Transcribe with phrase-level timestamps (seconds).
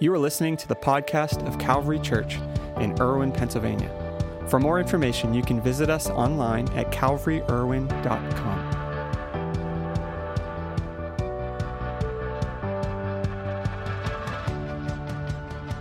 [0.00, 2.40] You are listening to the podcast of Calvary Church
[2.80, 3.88] in Irwin, Pennsylvania.
[4.48, 8.70] For more information, you can visit us online at calvaryirwin.com.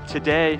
[0.08, 0.60] Today,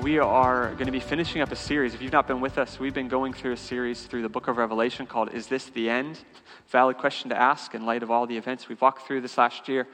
[0.00, 1.94] we are going to be finishing up a series.
[1.94, 4.46] If you've not been with us, we've been going through a series through the book
[4.46, 6.20] of Revelation called Is This the End?
[6.68, 9.68] Valid question to ask in light of all the events we've walked through this last
[9.68, 9.88] year.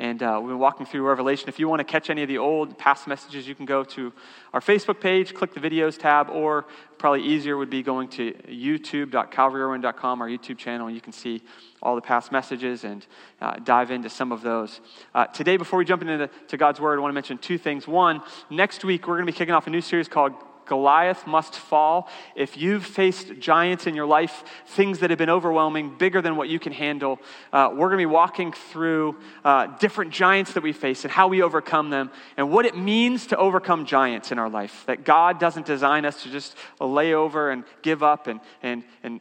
[0.00, 1.50] And uh, we've been walking through Revelation.
[1.50, 4.14] If you want to catch any of the old past messages, you can go to
[4.54, 6.64] our Facebook page, click the videos tab, or
[6.96, 11.42] probably easier would be going to youtube.calvaryirwin.com, our YouTube channel, and you can see
[11.82, 13.06] all the past messages and
[13.42, 14.80] uh, dive into some of those.
[15.14, 17.86] Uh, today, before we jump into the, God's Word, I want to mention two things.
[17.86, 20.32] One, next week we're going to be kicking off a new series called
[20.70, 22.08] Goliath must fall.
[22.36, 26.48] If you've faced giants in your life, things that have been overwhelming, bigger than what
[26.48, 27.18] you can handle,
[27.52, 31.26] uh, we're going to be walking through uh, different giants that we face and how
[31.26, 34.84] we overcome them and what it means to overcome giants in our life.
[34.86, 39.20] That God doesn't design us to just lay over and give up and, and, and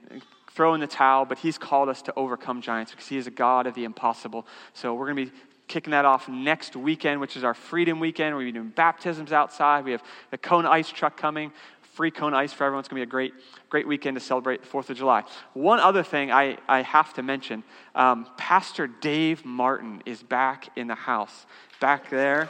[0.51, 3.31] throw in the towel, but He's called us to overcome giants because He is a
[3.31, 4.45] God of the impossible.
[4.73, 5.37] So we're going to be
[5.69, 8.35] kicking that off next weekend, which is our Freedom Weekend.
[8.35, 9.85] We'll be doing baptisms outside.
[9.85, 11.53] We have the Kona Ice truck coming,
[11.93, 12.81] free Kona Ice for everyone.
[12.81, 13.33] It's going to be a great,
[13.69, 15.23] great weekend to celebrate the 4th of July.
[15.53, 17.63] One other thing I, I have to mention
[17.95, 21.45] um, Pastor Dave Martin is back in the house,
[21.79, 22.49] back there.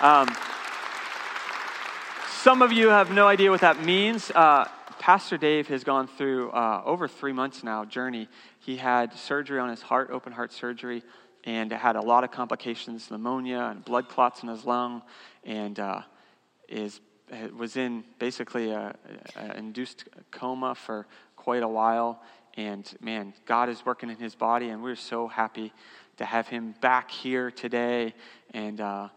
[0.00, 0.28] Um,
[2.42, 4.30] some of you have no idea what that means.
[4.30, 4.68] Uh,
[5.08, 8.28] Pastor Dave has gone through uh, over three months now journey.
[8.58, 11.02] He had surgery on his heart, open heart surgery,
[11.44, 15.00] and had a lot of complications, pneumonia and blood clots in his lung,
[15.44, 16.02] and uh,
[16.68, 17.00] is
[17.56, 18.94] was in basically a,
[19.34, 21.06] a, induced coma for
[21.36, 22.22] quite a while.
[22.58, 25.72] And man, God is working in his body, and we're so happy
[26.18, 28.12] to have him back here today.
[28.52, 29.08] And uh,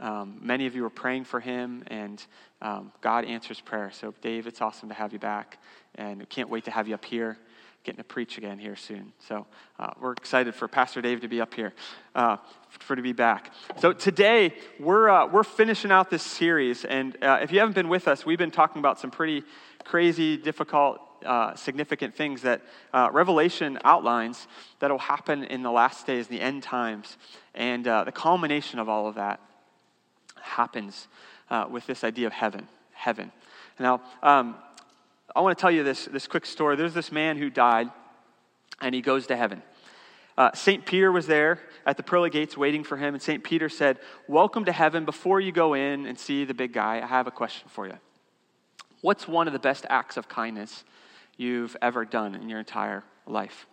[0.00, 2.24] um, many of you are praying for him, and
[2.62, 3.90] um, God answers prayer.
[3.92, 5.58] So, Dave, it's awesome to have you back,
[5.96, 7.38] and we can't wait to have you up here,
[7.84, 9.12] getting to preach again here soon.
[9.18, 9.46] So,
[9.78, 11.74] uh, we're excited for Pastor Dave to be up here,
[12.14, 12.36] uh,
[12.68, 13.52] for to be back.
[13.78, 17.88] So, today we're uh, we're finishing out this series, and uh, if you haven't been
[17.88, 19.42] with us, we've been talking about some pretty
[19.84, 22.62] crazy, difficult uh, significant things that
[22.92, 24.46] uh, Revelation outlines
[24.78, 27.16] that will happen in the last days, the end times.
[27.54, 29.40] And uh, the culmination of all of that
[30.48, 31.08] happens
[31.50, 32.68] uh, with this idea of heaven.
[32.92, 33.30] Heaven.
[33.78, 34.56] Now, um,
[35.36, 36.74] I want to tell you this, this quick story.
[36.74, 37.90] There's this man who died,
[38.80, 39.62] and he goes to heaven.
[40.36, 40.84] Uh, St.
[40.84, 43.44] Peter was there at the pearly gates waiting for him, and St.
[43.44, 45.04] Peter said, Welcome to heaven.
[45.04, 47.98] Before you go in and see the big guy, I have a question for you.
[49.00, 50.82] What's one of the best acts of kindness
[51.36, 53.67] you've ever done in your entire life?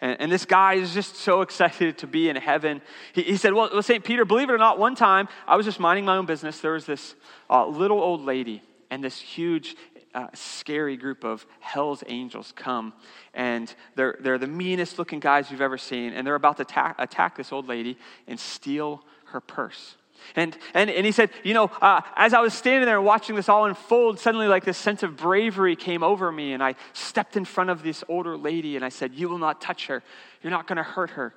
[0.00, 2.80] And, and, this guy is just so excited to be in heaven.
[3.12, 4.02] He, he said, well, St.
[4.02, 6.60] Peter, believe it or not, one time I was just minding my own business.
[6.60, 7.14] There was this
[7.50, 9.76] uh, little old lady and this huge,
[10.14, 12.92] uh, scary group of hell's angels come.
[13.34, 16.12] And they're, they're the meanest looking guys you've ever seen.
[16.14, 19.96] And they're about to attack, attack this old lady and steal her purse.
[20.36, 23.48] And, and, and he said, You know, uh, as I was standing there watching this
[23.48, 26.52] all unfold, suddenly, like, this sense of bravery came over me.
[26.52, 29.60] And I stepped in front of this older lady and I said, You will not
[29.60, 30.02] touch her.
[30.42, 31.34] You're not going to hurt her.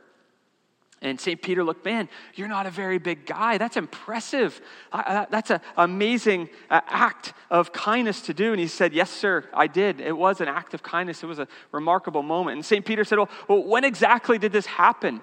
[1.04, 1.42] And St.
[1.42, 3.58] Peter looked, Man, you're not a very big guy.
[3.58, 4.62] That's impressive.
[4.94, 8.52] That's an amazing uh, act of kindness to do.
[8.52, 10.00] And he said, Yes, sir, I did.
[10.00, 11.22] It was an act of kindness.
[11.22, 12.56] It was a remarkable moment.
[12.56, 12.86] And St.
[12.86, 15.22] Peter said, well, well, when exactly did this happen?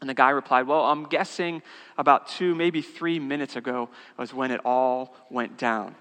[0.00, 1.62] And the guy replied, Well, I'm guessing
[1.98, 5.94] about two, maybe three minutes ago was when it all went down.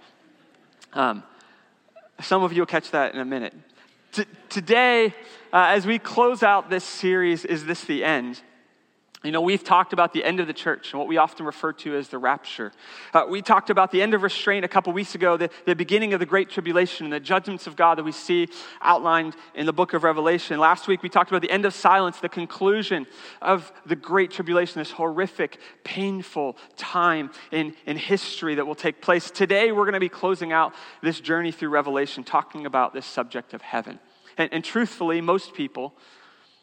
[0.93, 1.23] Um,
[2.21, 3.53] some of you will catch that in a minute.
[4.11, 5.13] T- today,
[5.53, 8.41] uh, as we close out this series, Is This the End?
[9.21, 11.73] You know, we've talked about the end of the church and what we often refer
[11.73, 12.71] to as the rapture.
[13.13, 16.13] Uh, we talked about the end of restraint a couple weeks ago, the, the beginning
[16.13, 18.47] of the Great Tribulation and the judgments of God that we see
[18.79, 20.57] outlined in the book of Revelation.
[20.57, 23.05] Last week, we talked about the end of silence, the conclusion
[23.41, 29.29] of the Great Tribulation, this horrific, painful time in, in history that will take place.
[29.31, 30.73] Today, we're going to be closing out
[31.03, 33.99] this journey through Revelation, talking about this subject of heaven.
[34.37, 35.93] And, and truthfully, most people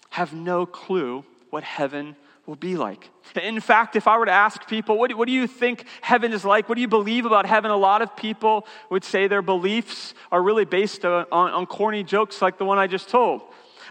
[0.08, 2.16] have no clue what heaven
[2.46, 3.10] will be like.
[3.42, 6.32] In fact, if I were to ask people, what do, what do, you think heaven
[6.32, 6.68] is like?
[6.68, 7.70] What do you believe about heaven?
[7.70, 12.04] A lot of people would say their beliefs are really based on, on, on corny
[12.04, 13.42] jokes like the one I just told.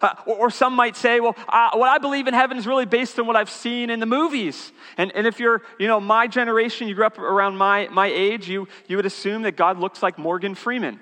[0.02, 2.86] Uh, or, or, some might say, well, uh, what I believe in heaven is really
[2.86, 4.74] based on what I've seen in the movies.
[4.98, 8.50] And, and if you're, you know, my generation, you grew up around my, my age,
[8.50, 11.00] you, you would assume that God looks like Morgan Freeman.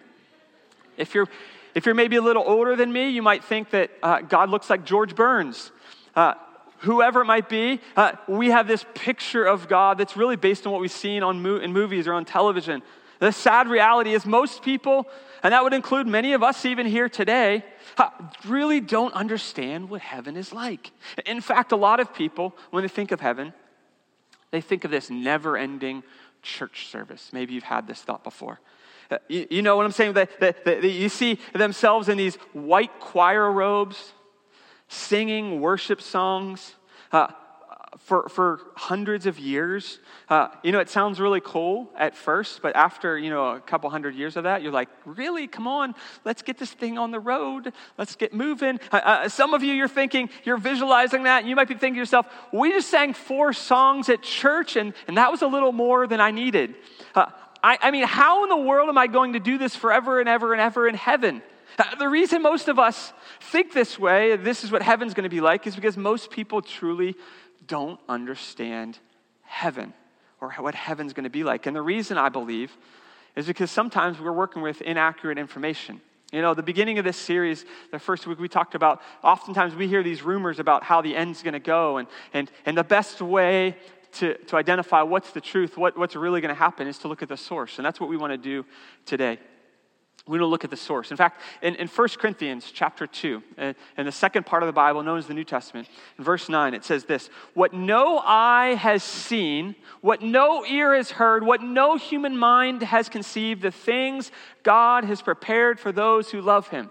[0.95, 1.27] If you're,
[1.73, 4.69] if you're maybe a little older than me, you might think that uh, God looks
[4.69, 5.71] like George Burns.
[6.83, 10.73] Whoever it might be, uh, we have this picture of God that's really based on
[10.73, 12.81] what we've seen on mo- in movies or on television.
[13.19, 15.07] The sad reality is, most people,
[15.43, 17.63] and that would include many of us even here today,
[18.45, 20.91] really don't understand what heaven is like.
[21.25, 23.53] In fact, a lot of people, when they think of heaven,
[24.51, 26.03] they think of this never ending
[26.41, 27.29] church service.
[27.31, 28.59] Maybe you've had this thought before.
[29.09, 30.13] Uh, you, know what I'm saying?
[30.13, 34.13] That, you see themselves in these white choir robes,
[34.93, 36.75] singing worship songs
[37.11, 37.27] uh,
[37.99, 39.99] for, for hundreds of years.
[40.29, 43.89] Uh, you know, it sounds really cool at first, but after, you know, a couple
[43.89, 45.47] hundred years of that, you're like, really?
[45.47, 45.95] Come on,
[46.25, 47.71] let's get this thing on the road.
[47.97, 48.79] Let's get moving.
[48.91, 51.99] Uh, uh some of you, you're thinking, you're visualizing that, you might be thinking to
[51.99, 56.07] yourself, we just sang four songs at church, and, and that was a little more
[56.07, 56.75] than I needed.
[57.15, 57.27] Uh,
[57.63, 60.27] I, I mean, how in the world am I going to do this forever and
[60.27, 61.41] ever and ever in heaven?
[61.77, 65.29] Uh, the reason most of us think this way, this is what heaven's going to
[65.29, 67.15] be like, is because most people truly
[67.67, 68.99] don't understand
[69.41, 69.93] heaven
[70.41, 71.65] or what heaven's going to be like.
[71.65, 72.75] And the reason I believe
[73.35, 76.01] is because sometimes we're working with inaccurate information.
[76.31, 79.87] You know, the beginning of this series, the first week we talked about, oftentimes we
[79.87, 83.21] hear these rumors about how the end's going to go, and, and, and the best
[83.21, 83.77] way
[84.13, 87.21] to, to identify what's the truth, what, what's really going to happen, is to look
[87.21, 87.77] at the source.
[87.77, 88.65] And that's what we want to do
[89.05, 89.39] today.
[90.25, 91.11] We to look at the source.
[91.11, 94.73] In fact, in, in 1 Corinthians chapter 2, uh, in the second part of the
[94.73, 98.75] Bible known as the New Testament, in verse 9, it says this What no eye
[98.75, 104.31] has seen, what no ear has heard, what no human mind has conceived, the things
[104.63, 106.89] God has prepared for those who love him.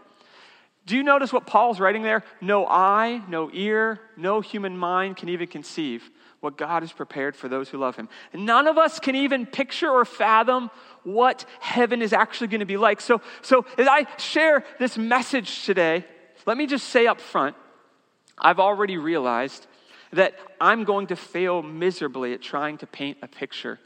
[0.86, 2.24] Do you notice what Paul's writing there?
[2.40, 7.48] No eye, no ear, no human mind can even conceive what God has prepared for
[7.48, 8.08] those who love him.
[8.32, 10.70] And none of us can even picture or fathom
[11.04, 13.00] what heaven is actually going to be like.
[13.00, 16.04] So, so as I share this message today,
[16.44, 17.54] let me just say up front,
[18.36, 19.68] I've already realized
[20.12, 23.78] that I'm going to fail miserably at trying to paint a picture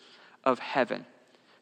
[0.44, 1.04] of heaven.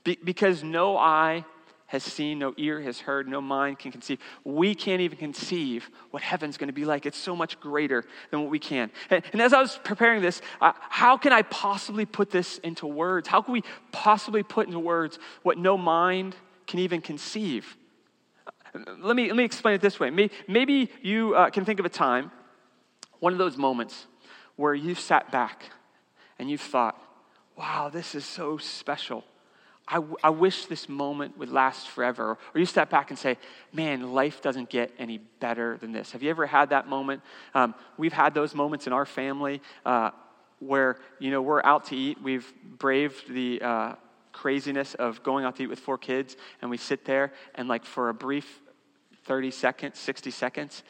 [0.04, 1.44] Be- because no eye
[1.86, 4.18] has seen, no ear has heard, no mind can conceive.
[4.42, 7.06] We can't even conceive what heaven's going to be like.
[7.06, 8.90] It's so much greater than what we can.
[9.10, 12.86] And, and as I was preparing this, uh, how can I possibly put this into
[12.86, 13.28] words?
[13.28, 16.34] How can we possibly put into words what no mind
[16.66, 17.76] can even conceive?
[19.00, 20.10] Let me, let me explain it this way.
[20.48, 22.32] Maybe you uh, can think of a time,
[23.20, 24.06] one of those moments,
[24.56, 25.70] where you've sat back
[26.38, 27.00] and you've thought,
[27.56, 29.22] wow, this is so special.
[29.86, 32.38] I, I wish this moment would last forever.
[32.54, 33.36] Or you step back and say,
[33.72, 36.12] man, life doesn't get any better than this.
[36.12, 37.22] Have you ever had that moment?
[37.54, 40.10] Um, we've had those moments in our family uh,
[40.58, 42.22] where, you know, we're out to eat.
[42.22, 43.94] We've braved the uh,
[44.32, 47.84] craziness of going out to eat with four kids, and we sit there, and like
[47.84, 48.60] for a brief
[49.24, 50.82] 30 seconds, 60 seconds,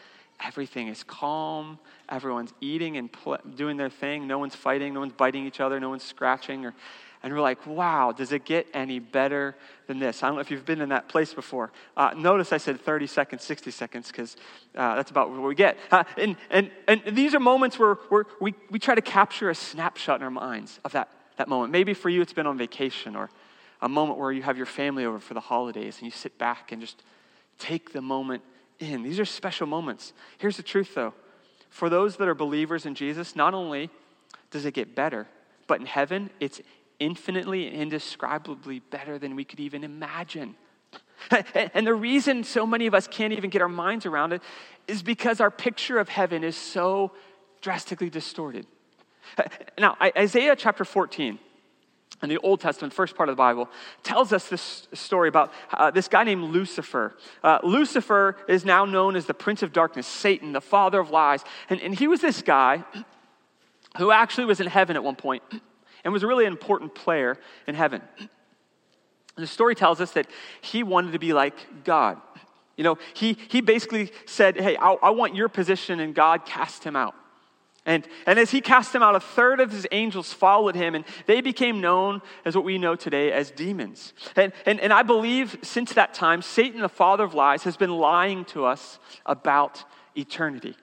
[0.44, 1.78] everything is calm.
[2.08, 4.26] Everyone's eating and pl- doing their thing.
[4.26, 4.94] No one's fighting.
[4.94, 5.78] No one's biting each other.
[5.78, 6.74] No one's scratching or
[7.24, 9.56] and we're like, wow, does it get any better
[9.86, 10.22] than this?
[10.22, 11.72] I don't know if you've been in that place before.
[11.96, 14.36] Uh, notice I said 30 seconds, 60 seconds, because
[14.76, 15.78] uh, that's about what we get.
[15.90, 19.54] Uh, and, and, and these are moments where, where we, we try to capture a
[19.54, 21.72] snapshot in our minds of that, that moment.
[21.72, 23.30] Maybe for you it's been on vacation or
[23.80, 26.72] a moment where you have your family over for the holidays and you sit back
[26.72, 27.02] and just
[27.58, 28.42] take the moment
[28.80, 29.02] in.
[29.02, 30.12] These are special moments.
[30.36, 31.14] Here's the truth, though.
[31.70, 33.88] For those that are believers in Jesus, not only
[34.50, 35.26] does it get better,
[35.66, 36.60] but in heaven, it's
[36.98, 40.56] infinitely indescribably better than we could even imagine.
[41.54, 44.42] And the reason so many of us can't even get our minds around it
[44.86, 47.12] is because our picture of heaven is so
[47.60, 48.66] drastically distorted.
[49.78, 51.38] Now, Isaiah chapter 14
[52.22, 53.68] in the Old Testament, first part of the Bible,
[54.02, 57.16] tells us this story about uh, this guy named Lucifer.
[57.42, 61.42] Uh, Lucifer is now known as the prince of darkness, Satan, the father of lies.
[61.70, 62.84] And, and he was this guy
[63.96, 65.42] who actually was in heaven at one point
[66.04, 68.02] and was a really important player in heaven.
[69.36, 70.26] The story tells us that
[70.60, 72.20] he wanted to be like God.
[72.76, 76.84] You know, he, he basically said, Hey, I, I want your position, and God cast
[76.84, 77.14] him out.
[77.86, 81.04] And, and as he cast him out, a third of his angels followed him, and
[81.26, 84.14] they became known as what we know today as demons.
[84.36, 87.90] And, and, and I believe since that time, Satan, the father of lies, has been
[87.90, 89.84] lying to us about
[90.16, 90.76] eternity.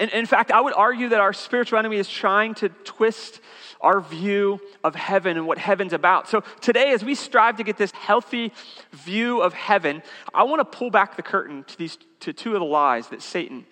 [0.00, 3.40] In, in fact, I would argue that our spiritual enemy is trying to twist
[3.80, 6.28] our view of heaven and what heaven's about.
[6.28, 8.52] So today, as we strive to get this healthy
[8.92, 10.02] view of heaven,
[10.34, 13.22] I want to pull back the curtain to these to two of the lies that
[13.22, 13.66] Satan,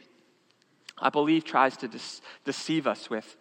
[0.98, 1.90] I believe, tries to
[2.44, 3.36] deceive us with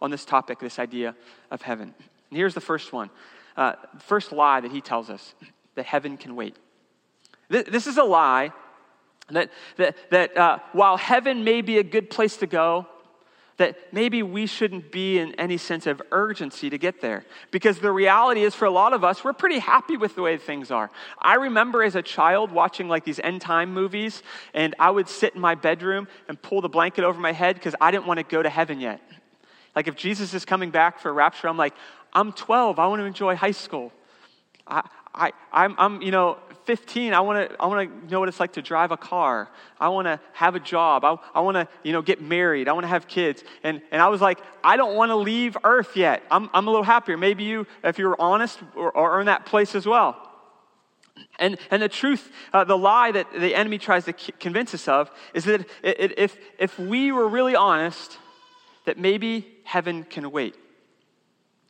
[0.00, 1.16] on this topic, this idea
[1.50, 1.94] of heaven.
[2.30, 3.10] And here's the first one.
[3.56, 5.34] Uh, first lie that he tells us
[5.74, 6.56] that heaven can wait.
[7.48, 8.52] This is a lie
[9.30, 12.86] that, that, that uh, while heaven may be a good place to go,
[13.56, 17.24] that maybe we shouldn't be in any sense of urgency to get there.
[17.50, 20.36] Because the reality is, for a lot of us, we're pretty happy with the way
[20.36, 20.90] things are.
[21.18, 25.34] I remember as a child watching like these end time movies, and I would sit
[25.34, 28.24] in my bedroom and pull the blanket over my head because I didn't want to
[28.24, 29.00] go to heaven yet.
[29.74, 31.74] Like if Jesus is coming back for rapture, I'm like,
[32.12, 33.92] I'm 12, I want to enjoy high school.
[34.66, 34.82] I,
[35.14, 38.40] I, I'm, I'm, you know, 15, I want to I want to know what it's
[38.40, 39.48] like to drive a car.
[39.78, 41.04] I want to have a job.
[41.04, 42.68] I, I want to, you know, get married.
[42.68, 43.44] I want to have kids.
[43.62, 46.22] And, and I was like, I don't want to leave Earth yet.
[46.30, 47.16] I'm, I'm a little happier.
[47.16, 50.16] Maybe you, if you were honest, are in that place as well.
[51.38, 55.10] And, and the truth, uh, the lie that the enemy tries to convince us of
[55.34, 58.18] is that it, it, if, if we were really honest,
[58.86, 60.54] that maybe heaven can wait.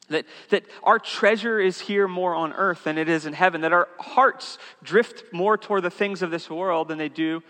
[0.08, 3.62] That, that our treasure is here more on earth than it is in heaven.
[3.62, 7.42] That our hearts drift more toward the things of this world than they do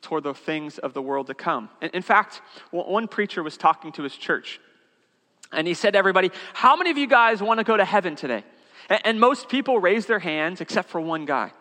[0.00, 1.68] toward the things of the world to come.
[1.82, 2.40] In, in fact,
[2.70, 4.60] one preacher was talking to his church,
[5.52, 8.16] and he said to everybody, How many of you guys want to go to heaven
[8.16, 8.44] today?
[8.88, 11.52] And, and most people raised their hands except for one guy.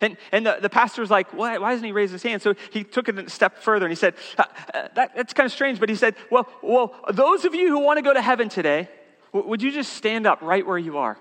[0.00, 2.42] And, and the, the pastor was like, why, why doesn't he raise his hand?
[2.42, 5.46] So he took it a step further and he said, uh, uh, that, That's kind
[5.46, 5.80] of strange.
[5.80, 8.88] But he said, well, well, those of you who want to go to heaven today,
[9.32, 11.18] would you just stand up right where you are?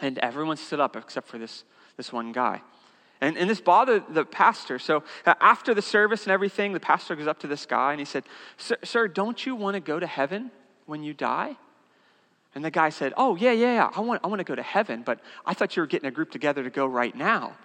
[0.00, 1.64] And everyone stood up except for this,
[1.96, 2.62] this one guy.
[3.20, 4.78] And, and this bothered the pastor.
[4.78, 8.00] So uh, after the service and everything, the pastor goes up to this guy and
[8.00, 8.24] he said,
[8.56, 10.50] Sir, sir don't you want to go to heaven
[10.86, 11.56] when you die?
[12.54, 13.90] And the guy said, Oh, yeah, yeah, yeah.
[13.94, 16.12] I want, I want to go to heaven, but I thought you were getting a
[16.12, 17.56] group together to go right now.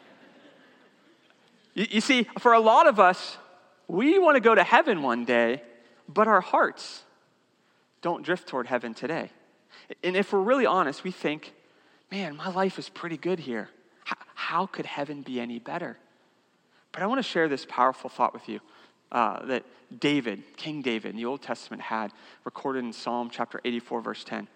[1.74, 3.36] you, you see, for a lot of us,
[3.88, 5.62] we want to go to heaven one day,
[6.08, 7.02] but our hearts
[8.02, 9.30] don't drift toward heaven today.
[10.02, 11.52] And if we're really honest, we think,
[12.10, 13.68] man, my life is pretty good here.
[14.34, 15.96] How, could heaven be any better?
[16.92, 18.60] But I want to share this powerful thought with you
[19.12, 19.64] uh, that
[19.96, 22.12] David, King David in the Old Testament had
[22.44, 24.48] recorded in Psalm chapter 84, verse 10.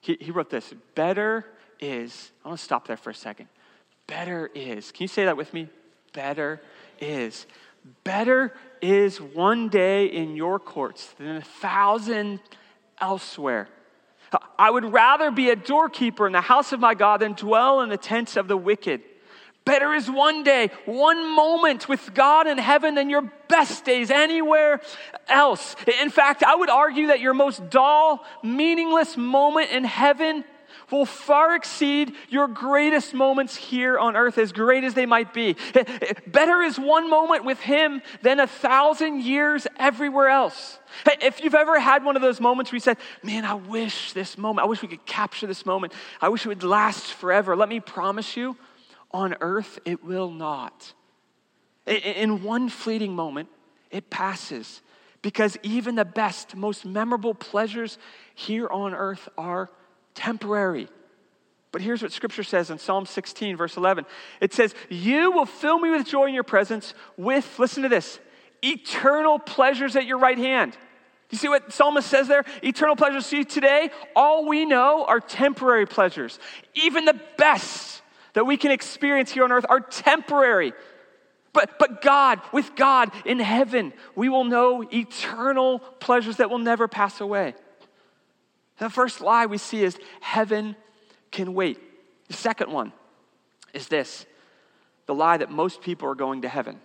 [0.00, 1.46] He, he wrote this Better
[1.80, 3.48] is, I want to stop there for a second.
[4.06, 5.68] Better is, can you say that with me?
[6.12, 6.60] Better
[7.00, 7.46] is.
[8.02, 12.40] Better is one day in your courts than a thousand
[13.00, 13.68] elsewhere.
[14.58, 17.88] I would rather be a doorkeeper in the house of my God than dwell in
[17.88, 19.02] the tents of the wicked.
[19.64, 24.80] Better is one day, one moment with God in heaven than your best days anywhere
[25.28, 25.74] else.
[26.02, 30.44] In fact, I would argue that your most dull, meaningless moment in heaven
[30.90, 35.56] will far exceed your greatest moments here on earth, as great as they might be.
[35.74, 40.78] Eh, eh, better is one moment with Him than a thousand years everywhere else.
[41.06, 44.12] Eh, if you've ever had one of those moments where you said, Man, I wish
[44.12, 47.56] this moment, I wish we could capture this moment, I wish it would last forever,
[47.56, 48.56] let me promise you,
[49.10, 50.92] on earth it will not.
[51.86, 53.48] In one fleeting moment,
[53.90, 54.80] it passes
[55.22, 57.96] because even the best, most memorable pleasures
[58.34, 59.70] here on earth are
[60.14, 60.88] temporary.
[61.72, 64.06] But here's what scripture says in Psalm 16, verse 11
[64.40, 68.20] it says, You will fill me with joy in your presence, with, listen to this,
[68.62, 70.76] eternal pleasures at your right hand.
[71.30, 72.44] You see what psalmist says there?
[72.62, 73.26] Eternal pleasures.
[73.26, 76.38] See, today, all we know are temporary pleasures.
[76.74, 78.02] Even the best
[78.34, 80.72] that we can experience here on earth are temporary.
[81.52, 86.86] But, but God, with God in heaven, we will know eternal pleasures that will never
[86.86, 87.54] pass away.
[88.78, 90.76] The first lie we see is heaven
[91.30, 91.78] can wait.
[92.28, 92.92] The second one
[93.72, 94.26] is this
[95.06, 96.80] the lie that most people are going to heaven.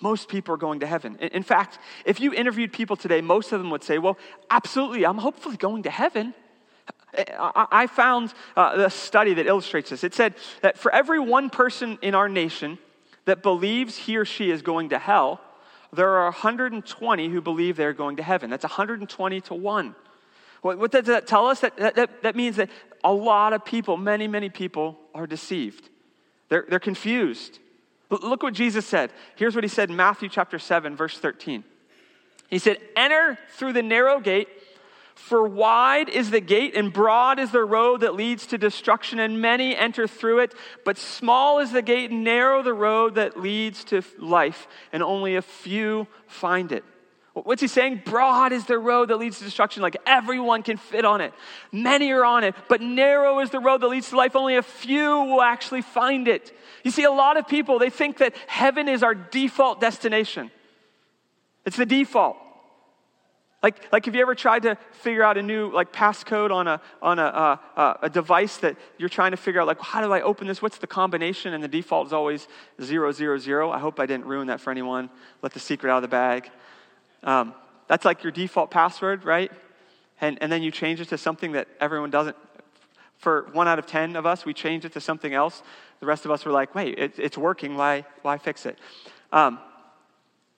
[0.00, 1.16] Most people are going to heaven.
[1.16, 4.16] In fact, if you interviewed people today, most of them would say, Well,
[4.50, 6.34] absolutely, I'm hopefully going to heaven.
[7.14, 10.04] I found uh, a study that illustrates this.
[10.04, 12.78] It said that for every one person in our nation
[13.24, 15.40] that believes he or she is going to hell,
[15.92, 18.50] there are 120 who believe they're going to heaven.
[18.50, 19.94] That's 120 to 1.
[20.62, 21.60] What, what does that tell us?
[21.60, 22.70] That, that, that means that
[23.04, 25.88] a lot of people, many, many people, are deceived.
[26.48, 27.58] They're, they're confused.
[28.10, 29.10] Look what Jesus said.
[29.36, 31.62] Here's what he said in Matthew chapter 7, verse 13.
[32.48, 34.48] He said, Enter through the narrow gate,
[35.14, 39.42] for wide is the gate and broad is the road that leads to destruction, and
[39.42, 40.54] many enter through it.
[40.84, 45.36] But small is the gate and narrow the road that leads to life, and only
[45.36, 46.84] a few find it.
[47.34, 48.02] What's he saying?
[48.04, 51.32] Broad is the road that leads to destruction, like everyone can fit on it.
[51.70, 54.34] Many are on it, but narrow is the road that leads to life.
[54.34, 56.52] Only a few will actually find it.
[56.82, 60.50] You see, a lot of people, they think that heaven is our default destination.
[61.64, 62.38] It's the default.
[63.62, 66.80] Like, like have you ever tried to figure out a new like passcode on a
[67.02, 70.12] on a, uh, uh, a device that you're trying to figure out like how do
[70.12, 70.62] I open this?
[70.62, 71.54] What's the combination?
[71.54, 72.46] And the default is always
[72.80, 73.72] zero zero zero.
[73.72, 75.10] I hope I didn't ruin that for anyone.
[75.42, 76.50] Let the secret out of the bag.
[77.22, 77.54] Um,
[77.88, 79.50] that's like your default password, right?
[80.20, 82.36] And, and then you change it to something that everyone doesn't.
[83.16, 85.62] For one out of 10 of us, we change it to something else.
[86.00, 87.76] The rest of us were like, wait, it, it's working.
[87.76, 88.78] Why, why fix it?
[89.32, 89.58] Um,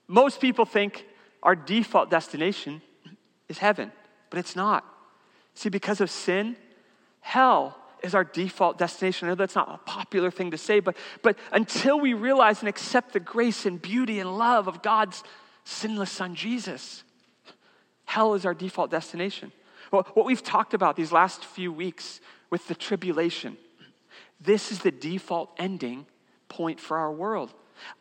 [0.06, 1.06] most people think
[1.42, 2.82] our default destination
[3.48, 3.92] is heaven,
[4.28, 4.84] but it's not.
[5.54, 6.56] See, because of sin,
[7.20, 9.28] hell is our default destination.
[9.28, 12.68] I know that's not a popular thing to say, but, but until we realize and
[12.68, 15.22] accept the grace and beauty and love of God's
[15.70, 17.04] sinless Son, Jesus,
[18.04, 19.52] hell is our default destination.
[19.92, 23.56] Well, what we've talked about these last few weeks with the tribulation,
[24.40, 26.06] this is the default ending
[26.48, 27.52] point for our world.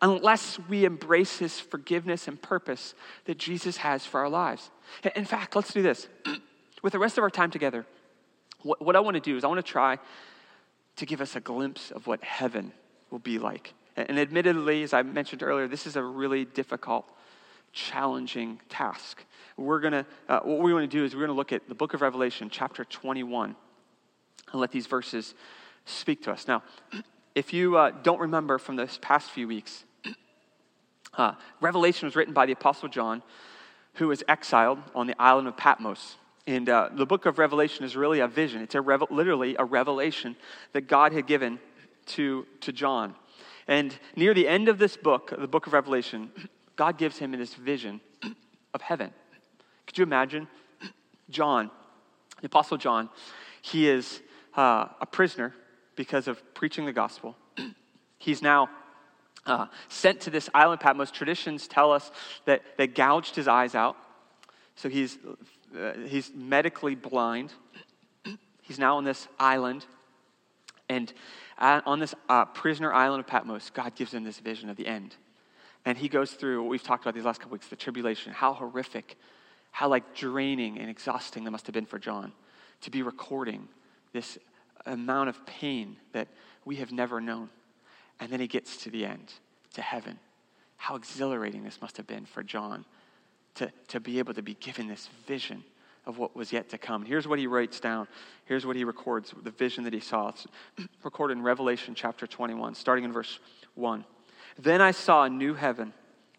[0.02, 2.96] Unless we embrace his forgiveness and purpose
[3.26, 4.72] that Jesus has for our lives.
[5.16, 6.08] In fact, let's do this.
[6.84, 7.86] With the rest of our time together,
[8.64, 10.00] what, I want to do is I want to try
[10.98, 12.74] to give us a glimpse of what heaven
[13.10, 13.74] will be like.
[13.96, 17.10] And admittedly, as I mentioned earlier, this is a really difficult,
[17.74, 19.24] challenging task.
[19.58, 21.68] We're going to, uh, what we want to do is we're going to look at
[21.68, 23.56] the book of Revelation, chapter 21,
[24.52, 25.34] and let these verses
[25.86, 26.48] speak to us.
[26.48, 26.64] Now,
[27.36, 29.84] if you uh, don't remember from this past few weeks,
[31.18, 33.24] uh, Revelation was written by the Apostle John,
[33.96, 36.16] who was exiled on the island of Patmos.
[36.48, 38.62] And uh, the book of Revelation is really a vision.
[38.62, 40.36] It's a revel- literally a revelation
[40.74, 41.60] that God had given
[42.08, 43.16] to, to John.
[43.68, 46.32] And near the end of this book, the book of Revelation,
[46.80, 48.00] God gives him this vision
[48.74, 49.12] of heaven.
[49.86, 50.48] Could you imagine?
[51.30, 51.70] John,
[52.40, 53.10] the Apostle John,
[53.62, 54.22] he is
[54.56, 55.54] uh, a prisoner
[55.98, 57.36] because of preaching the gospel.
[58.18, 58.70] He's now
[59.46, 61.12] uh, sent to this island Patmos.
[61.12, 62.12] Traditions tell us
[62.46, 63.98] that they gouged his eyes out.
[64.76, 65.18] So he's
[65.78, 67.52] uh, he's medically blind.
[68.62, 69.86] He's now on this island.
[70.88, 71.12] And
[71.58, 75.18] on this uh, prisoner island of Patmos, God gives him this vision of the end.
[75.90, 78.54] And he goes through what we've talked about these last couple weeks the tribulation, how
[78.54, 79.18] horrific,
[79.72, 82.32] how like draining and exhausting that must have been for John
[82.82, 83.68] to be recording
[84.14, 84.38] this
[84.86, 86.28] amount of pain that
[86.64, 87.50] we have never known.
[88.20, 89.34] And then he gets to the end,
[89.74, 90.20] to heaven.
[90.78, 92.86] How exhilarating this must have been for John
[93.56, 95.64] to, to be able to be given this vision
[96.06, 97.04] of what was yet to come.
[97.04, 98.08] Here's what he writes down.
[98.46, 100.30] Here's what he records the vision that he saw.
[100.30, 100.46] It's
[101.04, 103.40] recorded in Revelation chapter 21, starting in verse
[103.74, 104.06] 1.
[104.62, 105.94] Then I saw a new heaven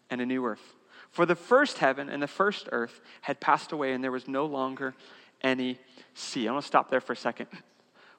[0.09, 0.75] and a new earth.
[1.09, 4.45] For the first heaven and the first earth had passed away, and there was no
[4.45, 4.93] longer
[5.41, 5.79] any
[6.13, 6.47] sea.
[6.47, 7.47] I want to stop there for a second.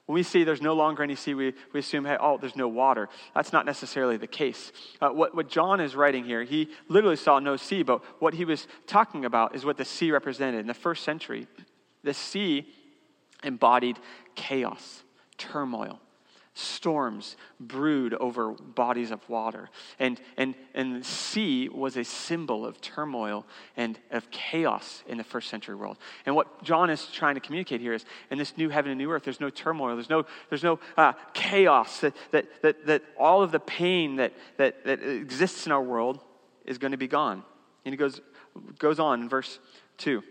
[0.05, 2.67] When we see there's no longer any sea, we, we assume, hey, oh, there's no
[2.67, 3.07] water.
[3.33, 4.73] That's not necessarily the case.
[4.99, 8.43] Uh, what, what John is writing here, he literally saw no sea, but what he
[8.43, 10.59] was talking about is what the sea represented.
[10.59, 11.47] In the first century,
[12.03, 12.67] the sea
[13.41, 13.97] embodied
[14.35, 15.03] chaos,
[15.37, 16.01] turmoil,
[16.55, 19.69] storms brewed over bodies of water.
[19.99, 25.23] And, and, and the sea was a symbol of turmoil and of chaos in the
[25.23, 25.97] first century world.
[26.25, 29.09] And what John is trying to communicate here is in this new heaven and new
[29.11, 33.41] earth, there's no turmoil, there's no, there's no uh, chaos, that, that, that, that all
[33.41, 36.19] of the pain that, that, that exists in our world
[36.65, 37.43] is going to be gone.
[37.83, 38.21] And he goes,
[38.77, 39.59] goes on in verse
[39.97, 40.23] 2.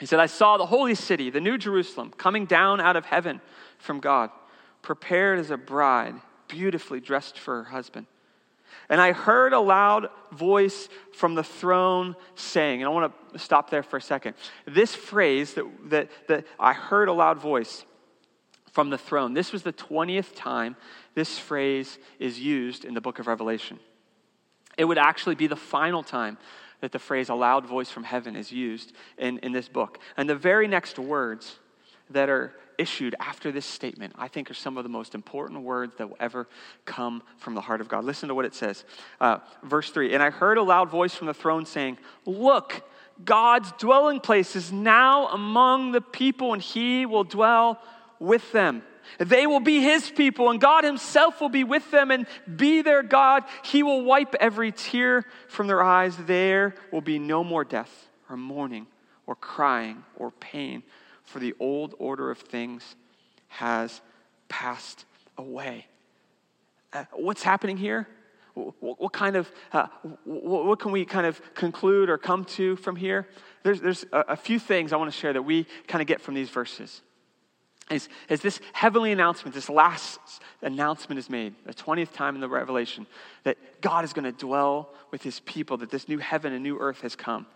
[0.00, 3.40] He said, I saw the holy city, the new Jerusalem, coming down out of heaven
[3.78, 4.30] from God
[4.88, 6.14] prepared as a bride,
[6.48, 8.06] beautifully dressed for her husband.
[8.88, 13.68] And I heard a loud voice from the throne saying, and I want to stop
[13.68, 14.32] there for a second.
[14.64, 17.84] This phrase that, that, that I heard a loud voice
[18.72, 20.74] from the throne, this was the 20th time
[21.14, 23.78] this phrase is used in the book of Revelation.
[24.78, 26.38] It would actually be the final time
[26.80, 29.98] that the phrase a loud voice from heaven is used in, in this book.
[30.16, 31.58] And the very next words
[32.08, 35.96] that are issued after this statement, I think, are some of the most important words
[35.96, 36.48] that will ever
[36.84, 38.04] come from the heart of God.
[38.04, 38.84] Listen to what it says.
[39.20, 42.82] Uh, verse 3 And I heard a loud voice from the throne saying, Look,
[43.22, 47.80] God's dwelling place is now among the people, and he will dwell
[48.20, 48.82] with them.
[49.18, 53.02] They will be his people, and God himself will be with them and be their
[53.02, 53.44] God.
[53.64, 56.16] He will wipe every tear from their eyes.
[56.16, 58.86] There will be no more death, or mourning,
[59.26, 60.82] or crying, or pain
[61.28, 62.96] for the old order of things
[63.48, 64.00] has
[64.48, 65.04] passed
[65.36, 65.86] away.
[66.92, 68.08] Uh, what's happening here?
[68.54, 69.86] What, what kind of, uh,
[70.24, 73.28] what, what, can we kind of conclude or come to from here?
[73.62, 76.20] There's, there's a, a few things I want to share that we kind of get
[76.20, 77.02] from these verses.
[77.90, 80.18] As, as this heavenly announcement, this last
[80.60, 83.06] announcement is made, the 20th time in the Revelation,
[83.44, 86.78] that God is going to dwell with his people, that this new heaven and new
[86.78, 87.46] earth has come.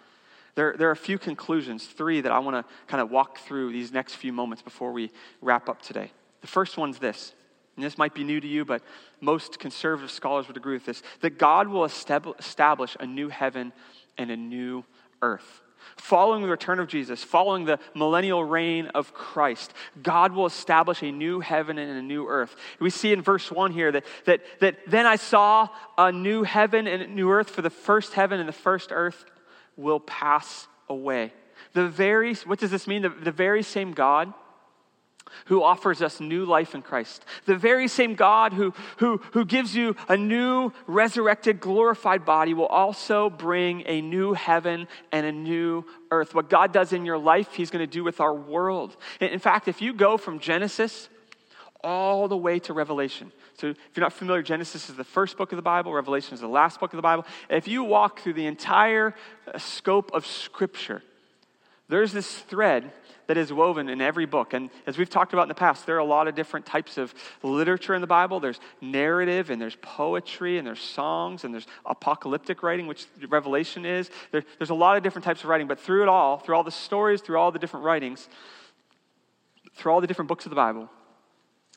[0.55, 3.73] There, there are a few conclusions, three that I want to kind of walk through
[3.73, 5.11] these next few moments before we
[5.41, 6.11] wrap up today.
[6.43, 7.33] The first one's this,
[7.77, 8.83] and this might be new to you, but
[9.21, 13.73] most conservative scholars would agree with this that God will establish a new heaven
[14.19, 14.85] and a new
[15.23, 15.63] earth.
[15.97, 21.11] Following the return of Jesus, following the millennial reign of Christ, God will establish a
[21.11, 22.55] new heaven and a new earth.
[22.79, 26.87] We see in verse 1 here that, that, that then I saw a new heaven
[26.87, 29.25] and a new earth, for the first heaven and the first earth
[29.77, 31.33] will pass away.
[31.73, 33.03] The very, what does this mean?
[33.03, 34.33] The, the very same God
[35.47, 37.25] who offers us new life in Christ.
[37.47, 42.67] The very same God who, who, who gives you a new, resurrected, glorified body will
[42.67, 46.35] also bring a new heaven and a new earth.
[46.35, 48.97] What God does in your life, He's going to do with our world.
[49.21, 51.09] In fact, if you go from Genesis
[51.83, 55.53] all the way to Revelation, so if you're not familiar, Genesis is the first book
[55.53, 57.25] of the Bible, Revelation is the last book of the Bible.
[57.49, 59.15] If you walk through the entire
[59.47, 61.03] uh, scope of Scripture,
[61.89, 62.91] there's this thread
[63.27, 64.53] that is woven in every book.
[64.53, 66.99] And as we've talked about in the past, there are a lot of different types
[66.99, 68.41] of literature in the Bible.
[68.41, 74.11] There's narrative, and there's poetry, and there's songs, and there's apocalyptic writing, which Revelation is.
[74.33, 76.65] There, there's a lot of different types of writing, but through it all, through all
[76.65, 78.29] the stories, through all the different writings,
[79.77, 80.91] through all the different books of the Bible,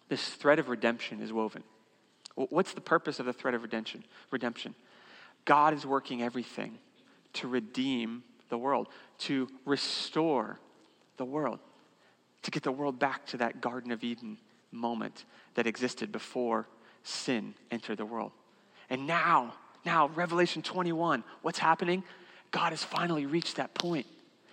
[0.09, 1.63] this thread of redemption is woven.
[2.35, 4.03] What's the purpose of the thread of redemption?
[4.29, 4.75] Redemption.
[5.45, 6.77] God is working everything
[7.33, 8.87] to redeem the world,
[9.19, 10.59] to restore
[11.17, 11.59] the world,
[12.43, 14.37] to get the world back to that Garden of Eden
[14.71, 16.67] moment that existed before
[17.03, 18.31] sin entered the world.
[18.89, 19.53] And now,
[19.85, 22.03] now, Revelation 21, what's happening?
[22.51, 24.05] God has finally reached that point.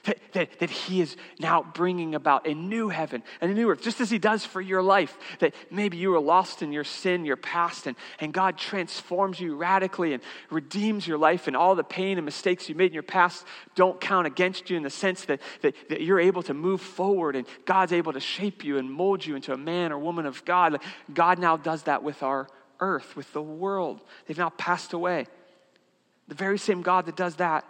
[0.04, 3.82] That, that, that, he is now bringing about a new heaven and a new earth,
[3.82, 5.16] just as he does for your life.
[5.38, 9.54] That maybe you were lost in your sin, your past, and, and God transforms you
[9.54, 13.04] radically and redeems your life, and all the pain and mistakes you made in your
[13.04, 16.80] past don't count against you in the sense that, that, that you're able to move
[16.80, 20.26] forward and God's able to shape you and mold you into a man or woman
[20.26, 20.82] of God.
[21.14, 22.48] God now does that with our
[22.80, 24.00] earth, with the world.
[24.26, 25.26] They've now passed away.
[26.26, 27.64] The very same God that does that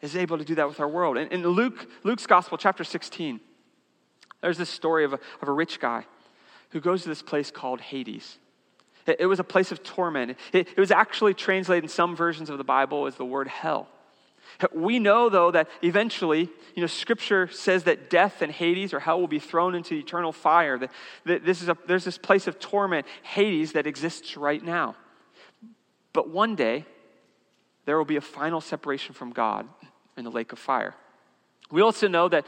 [0.00, 1.16] is able to do that with our world.
[1.16, 3.40] In, in Luke, Luke's Gospel, chapter 16,
[4.42, 6.04] there's this story of a, of a rich guy
[6.70, 8.38] who goes to this place called Hades.
[9.06, 10.36] It, it was a place of torment.
[10.52, 13.88] It, it was actually translated in some versions of the Bible as the word hell.
[14.72, 19.20] We know, though, that eventually, you know, Scripture says that death and Hades or hell
[19.20, 20.78] will be thrown into eternal fire.
[20.78, 20.90] That,
[21.24, 24.94] that this is a, there's this place of torment, Hades, that exists right now.
[26.12, 26.86] But one day,
[27.84, 29.66] there will be a final separation from God
[30.16, 30.94] in the lake of fire.
[31.70, 32.46] We also know that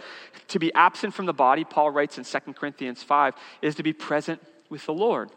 [0.48, 3.92] to be absent from the body, Paul writes in 2 Corinthians 5, is to be
[3.92, 5.30] present with the Lord.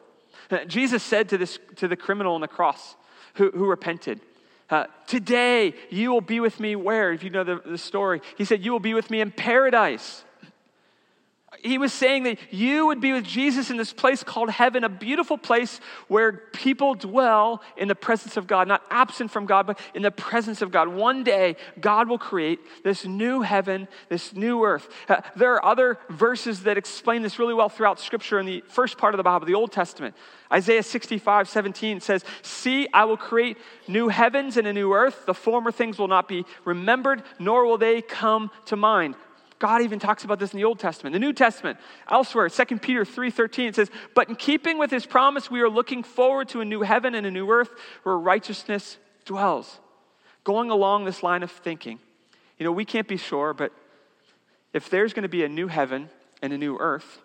[0.49, 2.95] Uh, Jesus said to, this, to the criminal on the cross
[3.35, 4.21] who, who repented,
[4.69, 7.11] uh, Today you will be with me where?
[7.11, 10.23] If you know the, the story, he said, You will be with me in paradise
[11.63, 14.89] he was saying that you would be with Jesus in this place called heaven, a
[14.89, 19.79] beautiful place where people dwell in the presence of God, not absent from God, but
[19.93, 20.87] in the presence of God.
[20.87, 24.89] One day, God will create this new heaven, this new earth.
[25.07, 28.97] Uh, there are other verses that explain this really well throughout Scripture in the first
[28.97, 30.15] part of the Bible, the Old Testament.
[30.51, 35.25] Isaiah 65, 17 says, See, I will create new heavens and a new earth.
[35.25, 39.15] The former things will not be remembered, nor will they come to mind.
[39.61, 41.13] God even talks about this in the Old Testament.
[41.13, 41.77] The New Testament,
[42.09, 46.01] elsewhere, 2 Peter 3:13, it says, "But in keeping with his promise, we are looking
[46.01, 47.69] forward to a new heaven and a new earth
[48.01, 49.79] where righteousness dwells."
[50.43, 51.99] Going along this line of thinking,
[52.57, 53.71] you know, we can't be sure, but
[54.73, 56.09] if there's going to be a new heaven
[56.41, 57.21] and a new earth,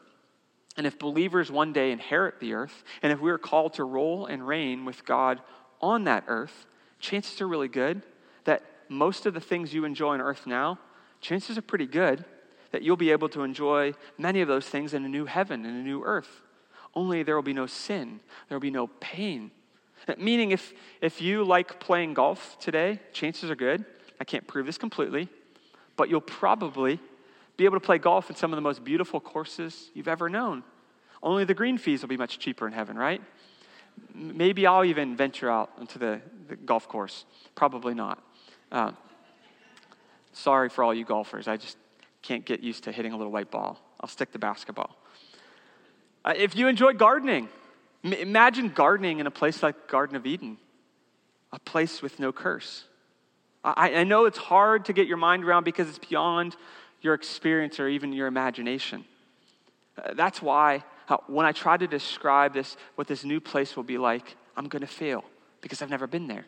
[0.77, 4.47] and if believers one day inherit the earth, and if we're called to rule and
[4.47, 5.41] reign with God
[5.81, 6.67] on that earth,
[7.01, 8.03] chances are really good
[8.45, 10.79] that most of the things you enjoy on earth now
[11.27, 12.25] chances are pretty good
[12.71, 15.77] that you'll be able to enjoy many of those things in a new heaven and
[15.77, 16.43] a new earth.
[16.95, 19.51] Only there will be no sin, there will be no pain.
[20.19, 23.85] Meaning, if, if you like playing golf today, chances are good.
[24.21, 25.29] I can't prove this completely,
[25.97, 27.01] but you'll probably
[27.57, 30.63] be able to play golf in some of the most beautiful courses you've ever known.
[31.23, 33.21] Only the green fees will be much cheaper in heaven, right?
[34.15, 37.25] Maybe I'll even venture out into the, the golf course.
[37.57, 38.23] Probably not.
[38.71, 38.93] Uh,
[40.37, 41.49] Sorry for all you golfers.
[41.49, 41.79] I just
[42.21, 43.81] can't get used to hitting a little white ball.
[43.99, 44.95] I'll stick to basketball.
[46.27, 47.49] Uh, if you enjoy gardening,
[48.05, 50.59] m- imagine gardening in a place like Garden of Eden,
[51.53, 52.85] a place with no curse.
[53.65, 56.55] I, I know it's hard to get your mind around because it's beyond
[57.01, 59.07] your experience or even your imagination.
[59.97, 63.85] Uh, that's why uh, when I try to describe this, what this new place will
[63.85, 65.25] be like, I'm going to fail
[65.63, 66.45] because I've never been there.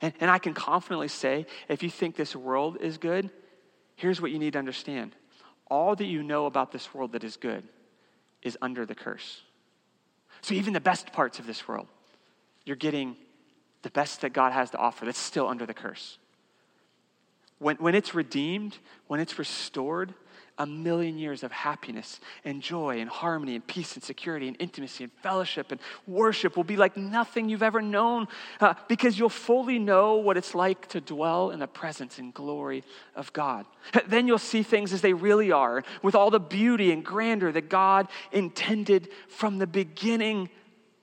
[0.00, 3.30] And, and I can confidently say if you think this world is good,
[3.96, 5.14] here's what you need to understand
[5.68, 7.64] all that you know about this world that is good
[8.42, 9.42] is under the curse.
[10.40, 11.88] So even the best parts of this world,
[12.64, 13.16] you're getting
[13.82, 16.18] the best that God has to offer that's still under the curse.
[17.58, 20.14] when, when it's redeemed, when it's restored,
[20.58, 25.04] a million years of happiness and joy and harmony and peace and security and intimacy
[25.04, 28.26] and fellowship and worship will be like nothing you've ever known
[28.60, 32.82] uh, because you'll fully know what it's like to dwell in the presence and glory
[33.14, 33.66] of God.
[34.06, 37.68] Then you'll see things as they really are with all the beauty and grandeur that
[37.68, 40.50] God intended from the beginning.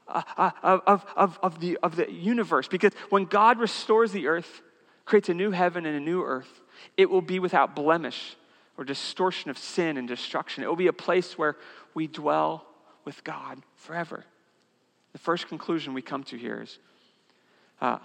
[0.06, 0.52] Uh, uh,
[0.86, 2.68] of, of, of, the, of the universe.
[2.68, 4.62] Because when God restores the earth,
[5.06, 6.62] creates a new heaven and a new earth,
[6.98, 8.36] it will be without blemish
[8.78, 10.64] or distortion of sin and destruction.
[10.64, 11.58] It will be a place where
[11.94, 12.66] we dwell
[13.06, 14.26] with God forever.
[15.12, 16.80] The first conclusion we come to here is
[17.82, 18.00] uh,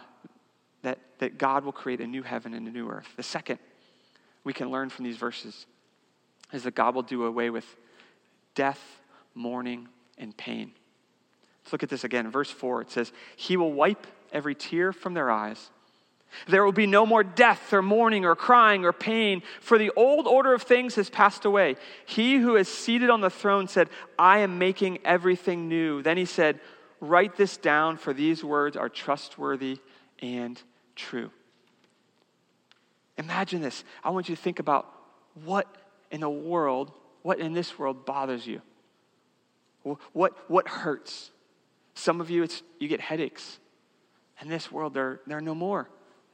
[0.82, 3.08] that, that God will create a new heaven and a new earth.
[3.16, 3.58] The second
[4.44, 5.66] we can learn from these verses
[6.52, 7.64] is that God will do away with
[8.54, 8.80] death,
[9.34, 10.72] mourning, and pain.
[11.62, 12.30] Let's look at this again.
[12.30, 15.70] Verse 4 it says, He will wipe every tear from their eyes.
[16.46, 20.26] There will be no more death or mourning or crying or pain, for the old
[20.26, 21.76] order of things has passed away.
[22.06, 23.88] He who is seated on the throne said,
[24.18, 26.02] I am making everything new.
[26.02, 26.60] Then he said,
[27.00, 29.78] Write this down, for these words are trustworthy
[30.20, 30.60] and
[30.96, 31.30] true.
[33.16, 33.84] Imagine this.
[34.02, 34.92] I want you to think about
[35.44, 35.66] what
[36.10, 38.62] in the world, what in this world bothers you.
[40.12, 41.30] What, what hurts?
[41.94, 43.58] Some of you, it's, you get headaches.
[44.42, 45.88] In this world, there, there are no more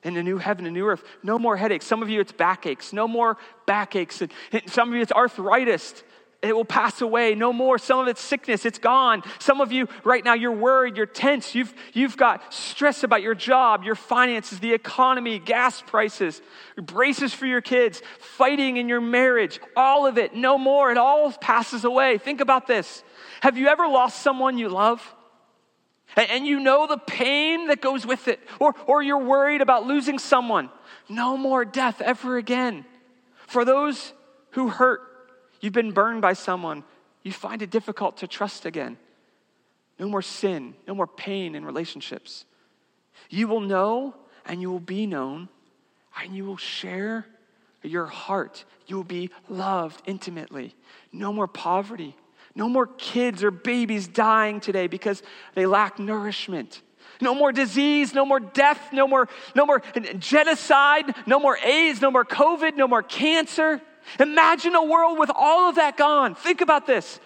[0.05, 1.03] in a new heaven, a new earth.
[1.23, 1.87] No more headaches.
[1.87, 2.93] Some of you, it's backaches.
[2.93, 4.29] No more backaches.
[4.53, 6.05] And some of you, it's arthritis.
[6.43, 7.35] It will pass away.
[7.35, 7.79] No more.
[7.79, 8.67] Some of it's sickness.
[8.67, 9.23] It's gone.
[9.39, 10.99] Some of you, right now, you're worried.
[10.99, 11.55] You're tense.
[11.55, 16.43] You've, you've got stress about your job, your finances, the economy, gas prices,
[16.77, 19.59] braces for your kids, fighting in your marriage.
[19.75, 20.35] All of it.
[20.35, 20.91] No more.
[20.91, 22.19] It all passes away.
[22.19, 23.03] Think about this.
[23.41, 25.03] Have you ever lost someone you love?
[26.17, 30.19] And you know the pain that goes with it, or, or you're worried about losing
[30.19, 30.71] someone,
[31.09, 32.85] no more death ever again.
[33.47, 34.13] For those
[34.51, 35.01] who hurt,
[35.61, 36.85] you've been burned by someone,
[37.23, 38.97] you find it difficult to trust again.
[39.99, 42.45] No more sin, no more pain in relationships.
[43.31, 44.15] You will know
[44.47, 45.49] and you will be known,
[46.21, 47.27] and you will share
[47.83, 48.65] your heart.
[48.87, 50.75] You will be loved intimately.
[51.13, 52.15] No more poverty,
[52.55, 55.23] no more kids or babies dying today because
[55.55, 56.83] they lack nourishment.
[57.21, 59.83] No more disease, no more death, no more, no more
[60.19, 63.81] genocide, no more AIDS, no more COVID, no more cancer.
[64.21, 66.35] Imagine a world with all of that gone.
[66.35, 67.21] Think about this.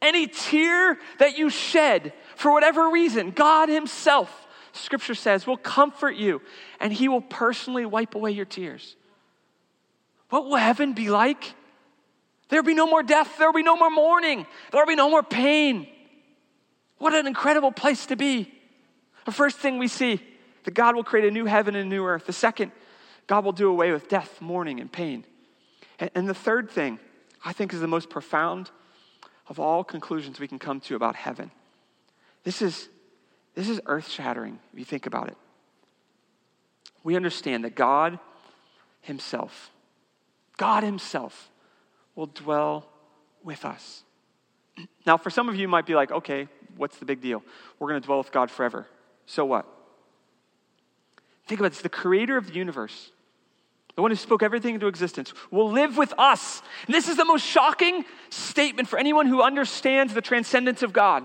[0.00, 6.40] Any tear that you shed for whatever reason, God Himself, Scripture says, will comfort you
[6.78, 8.96] and He will personally wipe away your tears.
[10.30, 11.54] What will heaven be like?
[12.48, 13.36] There'll be no more death.
[13.38, 14.46] There'll be no more mourning.
[14.72, 15.86] There'll be no more pain.
[16.98, 18.52] What an incredible place to be.
[19.24, 20.20] The first thing we see
[20.64, 22.26] that God will create a new heaven and a new earth.
[22.26, 22.72] The second,
[23.26, 25.24] God will do away with death, mourning, and pain.
[25.98, 26.98] And, and the third thing,
[27.44, 28.70] I think, is the most profound
[29.48, 31.50] of all conclusions we can come to about heaven.
[32.44, 32.88] This is,
[33.54, 35.36] this is earth shattering if you think about it.
[37.04, 38.18] We understand that God
[39.00, 39.70] Himself,
[40.56, 41.50] God Himself,
[42.18, 42.84] will dwell
[43.44, 44.02] with us.
[45.06, 47.44] Now, for some of you, might be like, okay, what's the big deal?
[47.78, 48.88] We're going to dwell with God forever.
[49.26, 49.66] So what?
[51.46, 53.12] Think about this the creator of the universe,
[53.94, 56.60] the one who spoke everything into existence, will live with us.
[56.86, 61.24] And this is the most shocking statement for anyone who understands the transcendence of God.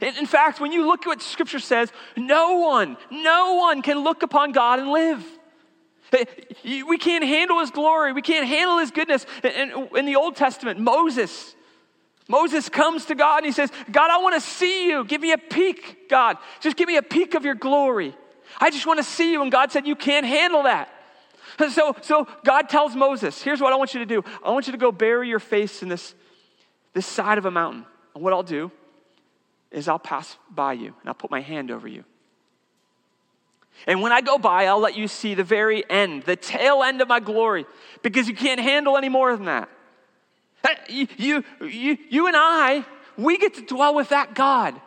[0.00, 4.22] In fact, when you look at what Scripture says, no one, no one can look
[4.22, 5.22] upon God and live.
[6.64, 8.12] We can't handle his glory.
[8.12, 9.26] We can't handle his goodness.
[9.42, 11.54] In, in the Old Testament, Moses,
[12.28, 15.04] Moses comes to God and he says, God, I want to see you.
[15.04, 16.36] Give me a peek, God.
[16.60, 18.14] Just give me a peek of your glory.
[18.60, 19.42] I just want to see you.
[19.42, 20.88] And God said, You can't handle that.
[21.70, 24.72] So, so God tells Moses, Here's what I want you to do I want you
[24.72, 26.14] to go bury your face in this,
[26.92, 27.86] this side of a mountain.
[28.14, 28.70] And what I'll do
[29.70, 32.04] is I'll pass by you and I'll put my hand over you.
[33.86, 37.00] And when I go by, I'll let you see the very end, the tail end
[37.00, 37.66] of my glory,
[38.02, 39.68] because you can't handle any more than that.
[40.88, 41.44] You, you,
[42.08, 42.84] you, and I,
[43.16, 44.80] we get to dwell with that God,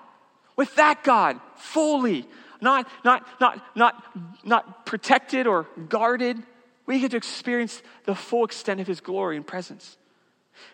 [0.55, 2.25] with that God fully,
[2.62, 4.03] not, not, not, not,
[4.45, 6.41] not protected or guarded.
[6.86, 9.97] We get to experience the full extent of his glory and presence.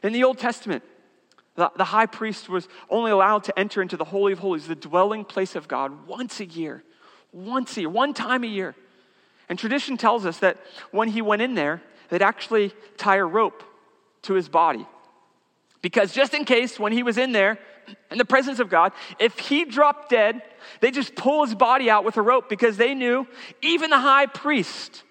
[0.03, 0.83] In the Old Testament,
[1.55, 4.75] the, the high priest was only allowed to enter into the Holy of Holies, the
[4.75, 6.83] dwelling place of God, once a year
[7.31, 8.75] once a year, one time a year.
[9.49, 10.57] And tradition tells us that
[10.91, 13.63] when he went in there, they'd actually tie a rope
[14.23, 14.85] to his body.
[15.81, 17.57] Because just in case, when he was in there,
[18.11, 20.41] in the presence of God, if he dropped dead,
[20.79, 23.27] they just pull his body out with a rope because they knew
[23.61, 25.03] even the high priest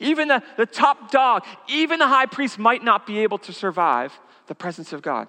[0.00, 4.18] Even the, the top dog, even the high priest might not be able to survive
[4.46, 5.28] the presence of God.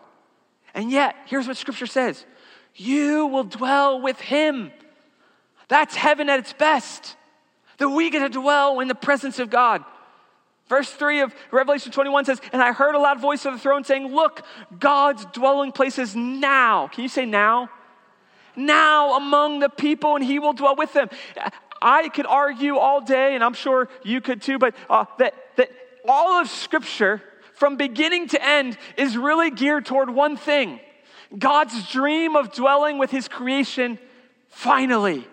[0.74, 2.26] And yet, here's what scripture says
[2.76, 4.72] you will dwell with him.
[5.70, 7.16] That's heaven at its best.
[7.78, 9.86] That we get to dwell in the presence of God.
[10.68, 13.84] Verse 3 of Revelation 21 says, And I heard a loud voice of the throne
[13.84, 14.44] saying, Look,
[14.78, 16.88] God's dwelling place is now.
[16.88, 17.70] Can you say now?
[18.56, 21.10] Now among the people, and he will dwell with them.
[21.82, 25.72] I could argue all day, and I'm sure you could too, but uh, that, that
[26.08, 27.22] all of Scripture,
[27.54, 30.80] from beginning to end, is really geared toward one thing
[31.38, 33.98] God's dream of dwelling with his creation
[34.50, 35.28] finally.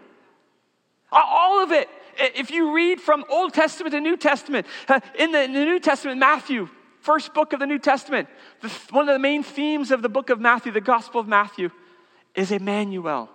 [1.12, 1.88] All of it.
[2.18, 6.68] If you read from Old Testament to New Testament, uh, in the, New Testament, Matthew,
[7.00, 8.28] first book of the New Testament,
[8.90, 11.70] one of the main themes of the book of Matthew, the Gospel of Matthew,
[12.34, 13.30] is Emmanuel.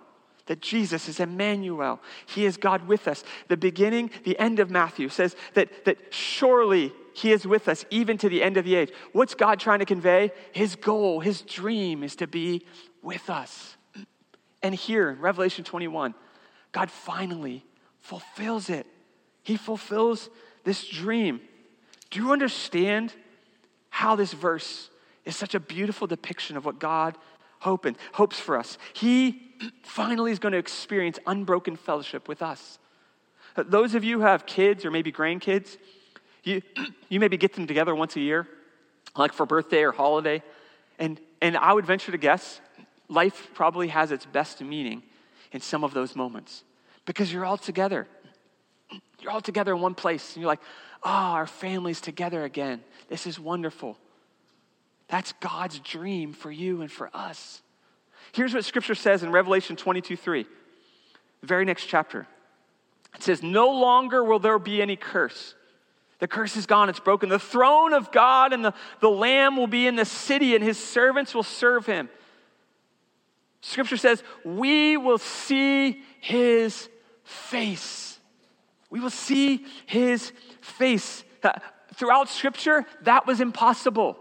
[0.46, 2.00] That Jesus is Emmanuel.
[2.26, 3.22] He is God with us.
[3.46, 8.18] The beginning, the end of Matthew says that, that surely He is with us even
[8.18, 8.90] to the end of the age.
[9.12, 10.32] What's God trying to convey?
[10.50, 12.66] His goal, His dream is to be
[13.02, 13.76] with us.
[14.62, 16.14] And here Revelation 21,
[16.72, 17.64] God finally
[18.00, 18.86] fulfills it.
[19.42, 20.30] He fulfills
[20.64, 21.40] this dream.
[22.10, 23.12] Do you understand
[23.90, 24.90] how this verse
[25.24, 27.16] is such a beautiful depiction of what God
[27.60, 28.78] hoping, hopes for us?
[28.94, 32.78] He finally is going to experience unbroken fellowship with us.
[33.56, 35.76] Those of you who have kids or maybe grandkids,
[36.42, 36.62] you,
[37.08, 38.48] you maybe get them together once a year,
[39.16, 40.42] like for birthday or holiday.
[40.98, 42.60] And, and I would venture to guess
[43.08, 45.02] life probably has its best meaning
[45.52, 46.64] in some of those moments
[47.04, 48.06] because you're all together.
[49.20, 50.34] You're all together in one place.
[50.34, 50.62] And you're like,
[51.02, 52.82] oh, our family's together again.
[53.08, 53.98] This is wonderful.
[55.08, 57.62] That's God's dream for you and for us.
[58.32, 60.46] Here's what scripture says in Revelation 22 3,
[61.40, 62.26] the very next chapter.
[63.14, 65.54] It says, No longer will there be any curse.
[66.18, 67.28] The curse is gone, it's broken.
[67.28, 70.78] The throne of God and the, the Lamb will be in the city, and his
[70.78, 72.08] servants will serve him.
[73.62, 76.88] Scripture says, We will see his
[77.24, 78.18] face.
[78.90, 81.24] We will see his face.
[81.94, 84.18] Throughout Scripture, that was impossible.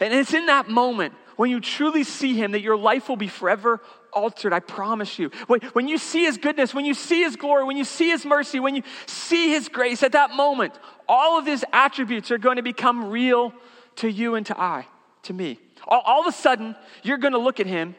[0.00, 3.28] And it's in that moment when you truly see him that your life will be
[3.28, 3.80] forever
[4.12, 5.30] altered, I promise you.
[5.46, 8.58] When you see his goodness, when you see his glory, when you see his mercy,
[8.58, 10.74] when you see his grace, at that moment,
[11.08, 13.52] all of his attributes are going to become real
[13.96, 14.86] to you and to I,
[15.24, 15.60] to me.
[15.86, 17.94] All of a sudden, you're going to look at him,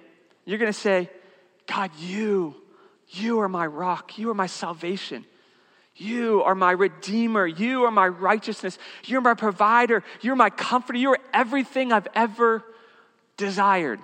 [0.50, 1.10] you're going to say,
[1.68, 2.56] God, you,
[3.10, 5.26] you are my rock, you are my salvation.
[5.96, 7.46] You are my redeemer.
[7.46, 8.80] You are my righteousness.
[9.04, 10.02] You're my provider.
[10.22, 10.98] You're my comforter.
[10.98, 12.64] You are everything I've ever
[13.36, 14.00] desired.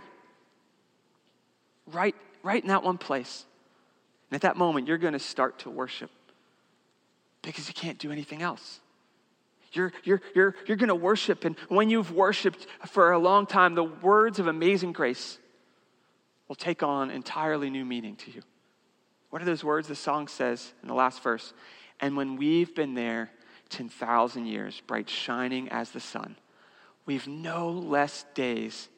[1.87, 3.45] Right, right in that one place.
[4.29, 6.11] And at that moment, you're going to start to worship
[7.43, 8.81] because you can't do anything else.
[9.71, 13.75] You're, you're, you're, you're going to worship, and when you've worshiped for a long time,
[13.75, 15.37] the words of amazing grace
[16.47, 18.41] will take on entirely new meaning to you.
[19.29, 19.87] What are those words?
[19.87, 21.53] The song says in the last verse,
[21.99, 23.31] and when we've been there
[23.69, 26.35] 10,000 years, bright shining as the sun,
[27.05, 28.89] we've no less days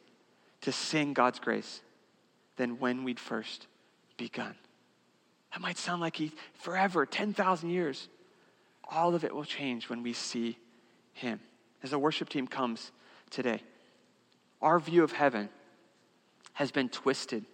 [0.62, 1.82] to sing God's grace
[2.58, 3.68] than when we'd first
[4.18, 4.56] begun.
[5.54, 8.10] That might sound like he forever, 10,000 years.
[8.90, 10.58] All of it will change when we see
[11.14, 11.40] him.
[11.84, 12.92] As the worship team comes
[13.30, 13.62] today,
[14.62, 15.50] our view of heaven
[16.58, 17.46] has been twisted.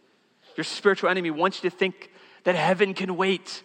[0.56, 2.10] Your spiritual enemy wants you to think
[2.46, 3.62] that heaven can wait.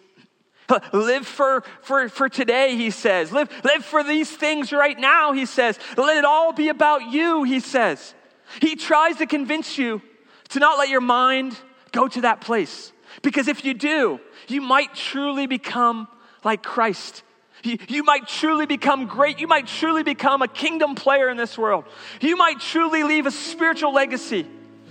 [0.93, 3.31] Live for, for, for today, he says.
[3.31, 5.79] Live, live for these things right now, he says.
[5.95, 8.13] Let it all be about you, he says.
[8.61, 10.01] He tries to convince you
[10.49, 11.57] to not let your mind
[11.93, 12.91] go to that place.
[13.21, 16.09] Because if you do, you might truly become
[16.43, 17.23] like Christ.
[17.63, 19.39] You, you, might truly become great.
[19.39, 21.85] You might truly become a kingdom player in this world.
[22.19, 24.45] You might truly leave a spiritual legacy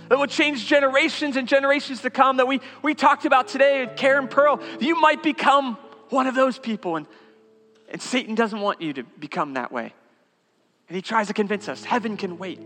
[0.09, 4.27] that will change generations and generations to come that we, we talked about today, Karen
[4.27, 4.59] Pearl.
[4.79, 5.77] You might become
[6.09, 6.95] one of those people.
[6.95, 7.05] And,
[7.89, 9.93] and Satan doesn't want you to become that way.
[10.87, 12.59] And he tries to convince us heaven can wait.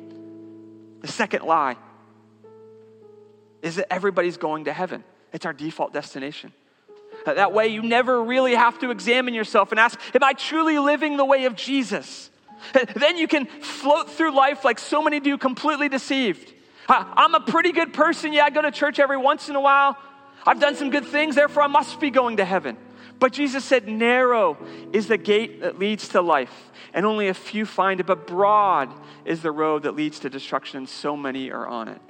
[1.01, 1.75] The second lie
[3.61, 5.03] is that everybody's going to heaven,
[5.33, 6.53] it's our default destination.
[7.25, 10.79] Uh, that way, you never really have to examine yourself and ask, Am I truly
[10.79, 12.31] living the way of Jesus?
[12.73, 16.52] Uh, then you can float through life like so many do, completely deceived.
[16.87, 18.33] I'm a pretty good person.
[18.33, 19.97] Yeah, I go to church every once in a while.
[20.45, 22.77] I've done some good things, therefore I must be going to heaven.
[23.19, 24.57] But Jesus said, Narrow
[24.91, 28.93] is the gate that leads to life, and only a few find it, but broad
[29.23, 32.01] is the road that leads to destruction, so many are on it.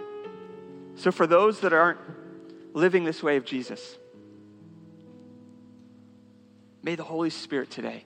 [0.95, 1.99] So, for those that aren't
[2.73, 3.97] living this way of Jesus,
[6.81, 8.05] may the Holy Spirit today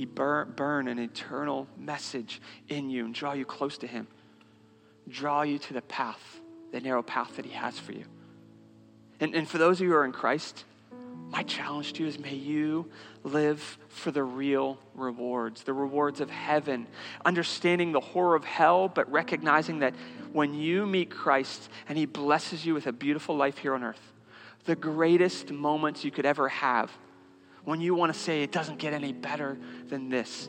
[0.00, 4.06] he burn, burn an eternal message in you and draw you close to Him,
[5.08, 6.40] draw you to the path,
[6.72, 8.04] the narrow path that He has for you.
[9.20, 10.64] And, and for those of you who are in Christ,
[11.30, 12.90] my challenge to you is may you
[13.22, 16.86] live for the real rewards, the rewards of heaven,
[17.24, 19.94] understanding the horror of hell, but recognizing that
[20.32, 24.12] when you meet Christ and He blesses you with a beautiful life here on earth,
[24.64, 26.90] the greatest moments you could ever have,
[27.64, 30.48] when you want to say it doesn't get any better than this,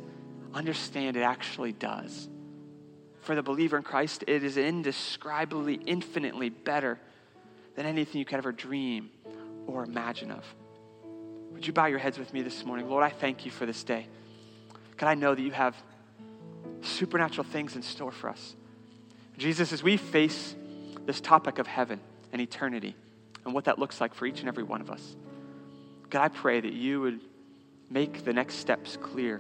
[0.54, 2.30] understand it actually does.
[3.32, 7.00] For the believer in Christ, it is indescribably, infinitely better
[7.78, 9.10] than anything you could ever dream
[9.68, 10.44] or imagine of.
[11.54, 12.90] Would you bow your heads with me this morning?
[12.90, 14.08] Lord, I thank you for this day.
[14.98, 15.78] God, I know that you have
[16.82, 18.54] supernatural things in store for us.
[19.38, 20.54] Jesus, as we face
[21.06, 22.02] this topic of heaven
[22.34, 22.98] and eternity
[23.46, 25.16] and what that looks like for each and every one of us,
[26.10, 27.22] God, I pray that you would
[27.90, 29.40] make the next steps clear.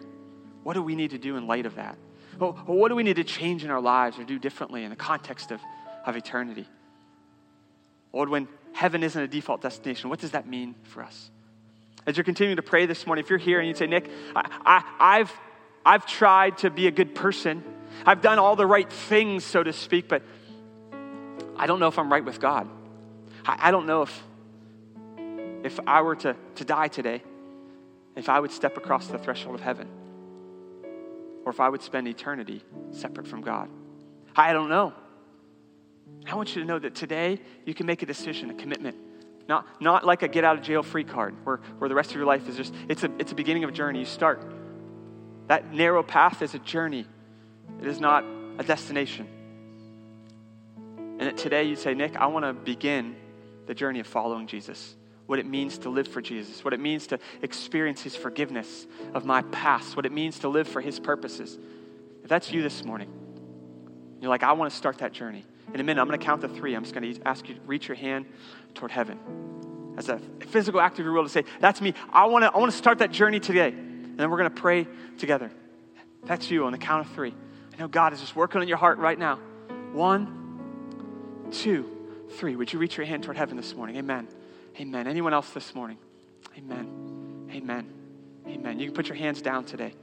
[0.64, 1.98] What do we need to do in light of that?
[2.40, 4.96] Well, what do we need to change in our lives or do differently in the
[4.96, 5.62] context of,
[6.06, 6.68] of eternity?
[8.14, 11.32] Lord, when heaven isn't a default destination, what does that mean for us?
[12.06, 14.50] As you're continuing to pray this morning, if you're here and you say, Nick, I,
[14.66, 15.34] I, I've,
[15.86, 17.64] I've tried to be a good person,
[18.06, 20.24] I've done all the right things, so to speak, but
[21.56, 22.68] I don't know if I'm right with God.
[23.46, 24.24] I, I don't know if,
[25.64, 27.22] if I were to, to die today,
[28.16, 29.88] if I would step across the threshold of heaven,
[31.46, 33.70] or if I would spend eternity separate from God.
[34.36, 34.94] I don't know.
[36.26, 38.98] I want you to know that today you can make a decision, a commitment.
[39.48, 42.16] Not, not like a get out of jail free card where, where the rest of
[42.16, 44.00] your life is just, it's a, it's a beginning of a journey.
[44.00, 44.50] You start.
[45.48, 47.06] That narrow path is a journey,
[47.82, 48.24] it is not
[48.58, 49.28] a destination.
[50.88, 53.16] And that today you say, Nick, I want to begin
[53.68, 54.96] the journey of following Jesus.
[55.32, 59.24] What it means to live for Jesus, what it means to experience His forgiveness of
[59.24, 61.58] my past, what it means to live for His purposes.
[62.22, 63.10] If that's you this morning,
[64.20, 65.46] you're like, I want to start that journey.
[65.74, 66.76] In a minute, I'm going to count to three.
[66.76, 68.26] I'm just going to ask you to reach your hand
[68.74, 69.22] toward heaven
[69.96, 70.20] as a
[70.50, 71.94] physical act of your will to say, That's me.
[72.12, 73.70] I want to, I want to start that journey today.
[73.70, 74.86] And then we're going to pray
[75.18, 75.50] together.
[76.26, 77.34] That's you on the count of three.
[77.74, 79.38] I know God is just working on your heart right now.
[79.94, 81.90] One, two,
[82.32, 82.58] three.
[82.58, 83.96] Would you reach your hand toward heaven this morning?
[83.96, 84.28] Amen.
[84.80, 85.08] Amen.
[85.08, 85.98] Anyone else this morning?
[86.58, 87.50] Amen.
[87.52, 87.90] Amen.
[88.48, 88.80] Amen.
[88.80, 89.94] You can put your hands down today.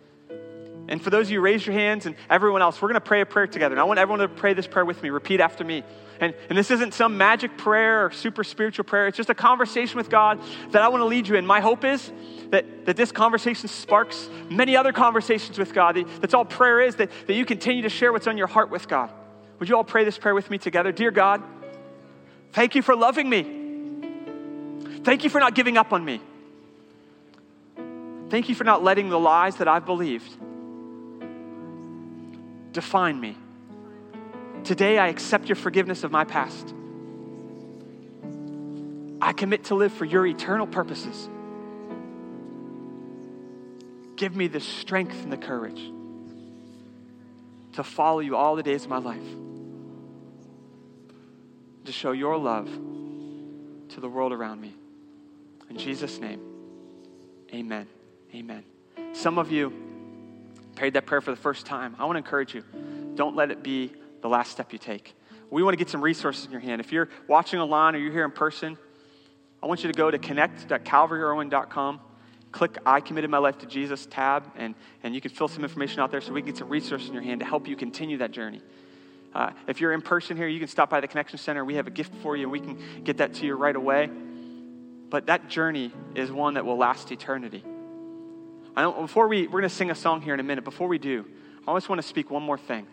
[0.89, 3.01] And for those of you, who raise your hands, and everyone else, we're going to
[3.01, 3.75] pray a prayer together.
[3.75, 5.11] And I want everyone to pray this prayer with me.
[5.11, 5.83] Repeat after me.
[6.19, 9.07] And, and this isn't some magic prayer or super spiritual prayer.
[9.07, 10.41] It's just a conversation with God
[10.71, 11.47] that I want to lead you in.
[11.47, 12.11] My hope is
[12.51, 16.03] that, that this conversation sparks many other conversations with God.
[16.21, 18.89] That's all prayer is, that, that you continue to share what's on your heart with
[18.89, 19.11] God.
[19.59, 20.91] Would you all pray this prayer with me together?
[20.91, 21.43] Dear God,
[22.53, 23.68] thank you for loving me.
[25.05, 26.21] Thank you for not giving up on me.
[28.31, 30.37] Thank you for not letting the lies that I've believed
[32.73, 33.37] define me.
[34.65, 36.75] Today, I accept your forgiveness of my past.
[39.21, 41.29] I commit to live for your eternal purposes.
[44.17, 45.81] Give me the strength and the courage
[47.75, 49.23] to follow you all the days of my life,
[51.85, 54.75] to show your love to the world around me.
[55.71, 56.41] In Jesus' name,
[57.53, 57.87] amen.
[58.35, 58.65] Amen.
[59.13, 59.73] Some of you
[60.77, 61.97] prayed that prayer for the first time.
[61.99, 62.63] I want to encourage you
[63.15, 65.15] don't let it be the last step you take.
[65.51, 66.81] We want to get some resources in your hand.
[66.81, 68.77] If you're watching online or you're here in person,
[69.63, 72.01] I want you to go to connect.calvaryirwin.com,
[72.53, 76.01] click I committed my life to Jesus tab, and, and you can fill some information
[76.01, 78.19] out there so we can get some resources in your hand to help you continue
[78.19, 78.63] that journey.
[79.35, 81.65] Uh, if you're in person here, you can stop by the Connection Center.
[81.65, 84.11] We have a gift for you, and we can get that to you right away.
[85.11, 87.65] But that journey is one that will last eternity.
[88.77, 90.65] I don't, before we, we're going to sing a song here in a minute.
[90.65, 91.25] Before we do,
[91.67, 92.87] I just want to speak one more thing.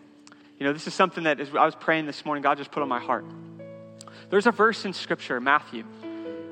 [0.58, 2.82] You know, this is something that as I was praying this morning, God just put
[2.82, 3.26] on my heart.
[4.30, 5.84] There's a verse in Scripture, Matthew,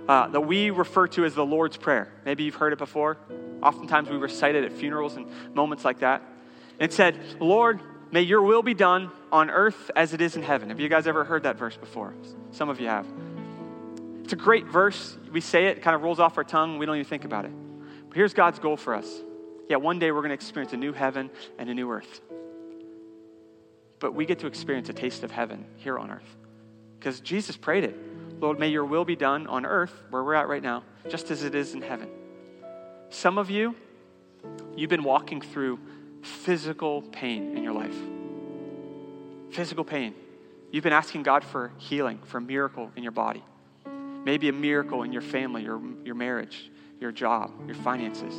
[0.09, 2.13] uh, that we refer to as the Lord's Prayer.
[2.25, 3.17] Maybe you've heard it before.
[3.63, 6.23] Oftentimes we recite it at funerals and moments like that.
[6.79, 10.69] It said, Lord, may your will be done on earth as it is in heaven.
[10.69, 12.15] Have you guys ever heard that verse before?
[12.53, 13.07] Some of you have.
[14.25, 15.19] It's a great verse.
[15.31, 16.79] We say it, it kind of rolls off our tongue.
[16.79, 17.53] We don't even think about it.
[18.09, 19.07] But here's God's goal for us.
[19.69, 22.23] Yeah, one day we're going to experience a new heaven and a new earth.
[24.01, 26.37] But we get to experience a taste of heaven here on earth.
[26.99, 27.95] Because Jesus prayed it.
[28.41, 31.45] Lord, may your will be done on earth, where we're at right now, just as
[31.45, 32.09] it is in heaven.
[33.11, 33.77] Some of you,
[34.75, 35.79] you've been walking through
[36.23, 37.97] physical pain in your life.
[39.51, 40.15] Physical pain.
[40.71, 43.45] You've been asking God for healing, for a miracle in your body.
[44.25, 46.71] Maybe a miracle in your family, your, your marriage,
[47.01, 48.35] your job, your finances.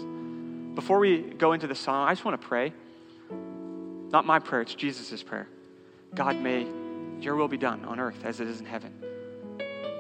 [0.75, 2.73] before we go into the song, I just want to pray.
[4.11, 5.47] Not my prayer, it's Jesus' prayer.
[6.13, 6.67] God, may
[7.19, 8.93] your will be done on earth as it is in heaven.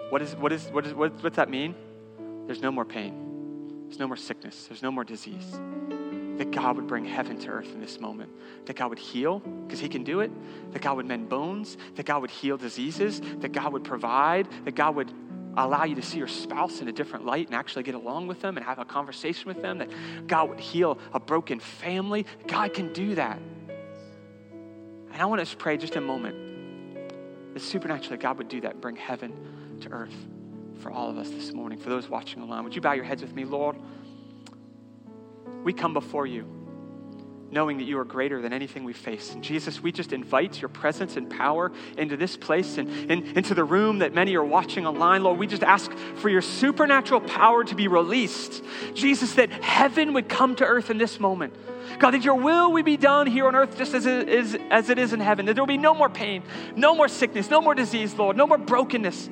[0.09, 1.75] What, is, what, is, what, is, what, what's that mean?
[2.45, 3.85] There's no more pain.
[3.87, 4.65] There's no more sickness.
[4.67, 5.59] There's no more disease.
[6.37, 8.29] That God would bring heaven to earth in this moment.
[8.65, 10.31] That God would heal, because He can do it.
[10.73, 11.77] That God would mend bones.
[11.95, 13.21] That God would heal diseases.
[13.39, 14.47] That God would provide.
[14.65, 15.11] That God would
[15.57, 18.41] allow you to see your spouse in a different light and actually get along with
[18.41, 19.77] them and have a conversation with them.
[19.79, 19.89] That
[20.27, 22.25] God would heal a broken family.
[22.47, 23.37] God can do that.
[23.37, 28.95] And I want to pray just a moment that supernaturally God would do that bring
[28.95, 30.15] heaven to earth
[30.79, 31.77] for all of us this morning.
[31.77, 33.77] For those watching online, would you bow your heads with me, Lord?
[35.63, 36.54] We come before you
[37.51, 39.33] knowing that you are greater than anything we face.
[39.33, 43.53] And Jesus, we just invite your presence and power into this place and, and into
[43.53, 45.23] the room that many are watching online.
[45.23, 48.63] Lord, we just ask for your supernatural power to be released.
[48.93, 51.53] Jesus, that heaven would come to earth in this moment.
[51.99, 54.89] God, that your will would be done here on earth just as it is, as
[54.89, 55.45] it is in heaven.
[55.45, 56.43] That there will be no more pain,
[56.75, 59.29] no more sickness, no more disease, Lord, no more brokenness.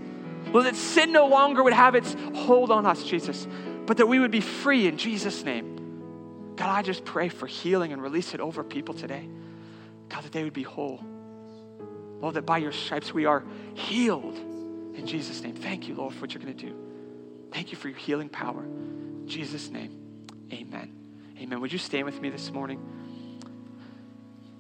[0.51, 3.47] Lord, that sin no longer would have its hold on us, Jesus,
[3.85, 5.82] but that we would be free in Jesus' name.
[6.55, 9.27] God, I just pray for healing and release it over people today.
[10.09, 11.03] God, that they would be whole.
[12.19, 13.43] Lord, that by your stripes we are
[13.73, 15.55] healed in Jesus' name.
[15.55, 16.75] Thank you, Lord, for what you're going to do.
[17.51, 18.63] Thank you for your healing power.
[18.63, 20.93] In Jesus' name, amen.
[21.39, 21.59] Amen.
[21.61, 22.79] Would you stand with me this morning?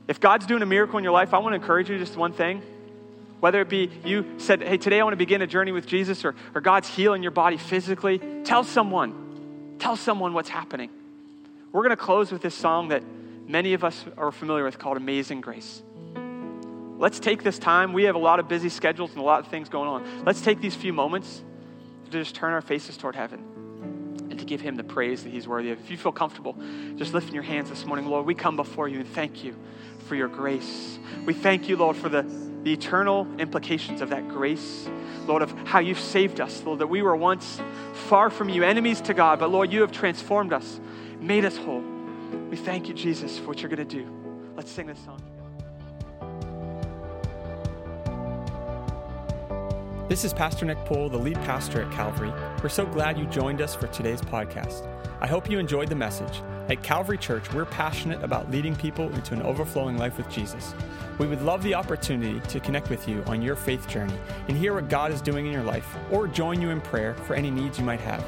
[0.07, 2.33] If God's doing a miracle in your life, I want to encourage you just one
[2.33, 2.61] thing.
[3.39, 6.25] Whether it be you said, hey, today I want to begin a journey with Jesus,
[6.25, 9.75] or, or God's healing your body physically, tell someone.
[9.79, 10.89] Tell someone what's happening.
[11.73, 13.03] We're going to close with this song that
[13.47, 15.81] many of us are familiar with called Amazing Grace.
[16.99, 17.93] Let's take this time.
[17.93, 20.23] We have a lot of busy schedules and a lot of things going on.
[20.23, 21.43] Let's take these few moments
[22.05, 23.39] to just turn our faces toward heaven
[24.29, 25.79] and to give him the praise that he's worthy of.
[25.79, 26.55] If you feel comfortable,
[26.95, 29.55] just lifting your hands this morning, Lord, we come before you and thank you
[30.07, 30.99] for your grace.
[31.25, 32.21] We thank you, Lord, for the,
[32.61, 34.87] the eternal implications of that grace.
[35.25, 37.59] Lord, of how you've saved us, Lord, that we were once
[37.93, 40.79] far from you, enemies to God, but Lord, you have transformed us
[41.23, 41.83] made us whole.
[42.49, 44.07] We thank you, Jesus, for what you're going to do.
[44.55, 45.21] Let's sing this song.
[50.09, 52.31] This is Pastor Nick Poole, the lead pastor at Calvary.
[52.61, 54.87] We're so glad you joined us for today's podcast.
[55.21, 56.41] I hope you enjoyed the message.
[56.69, 60.73] At Calvary Church, we're passionate about leading people into an overflowing life with Jesus.
[61.17, 64.13] We would love the opportunity to connect with you on your faith journey
[64.47, 67.35] and hear what God is doing in your life or join you in prayer for
[67.35, 68.25] any needs you might have.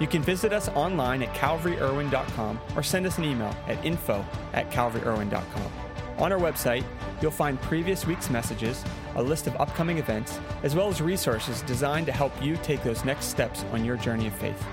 [0.00, 4.24] You can visit us online at calvaryirwin.com or send us an email at info
[4.54, 5.72] at calvaryirwin.com.
[6.18, 6.84] On our website,
[7.20, 8.82] you'll find previous week's messages,
[9.16, 13.04] a list of upcoming events, as well as resources designed to help you take those
[13.04, 14.64] next steps on your journey of faith.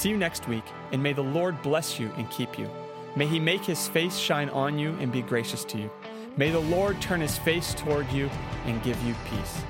[0.00, 2.70] See you next week, and may the Lord bless you and keep you.
[3.16, 5.90] May he make his face shine on you and be gracious to you.
[6.38, 8.30] May the Lord turn his face toward you
[8.64, 9.62] and give you peace.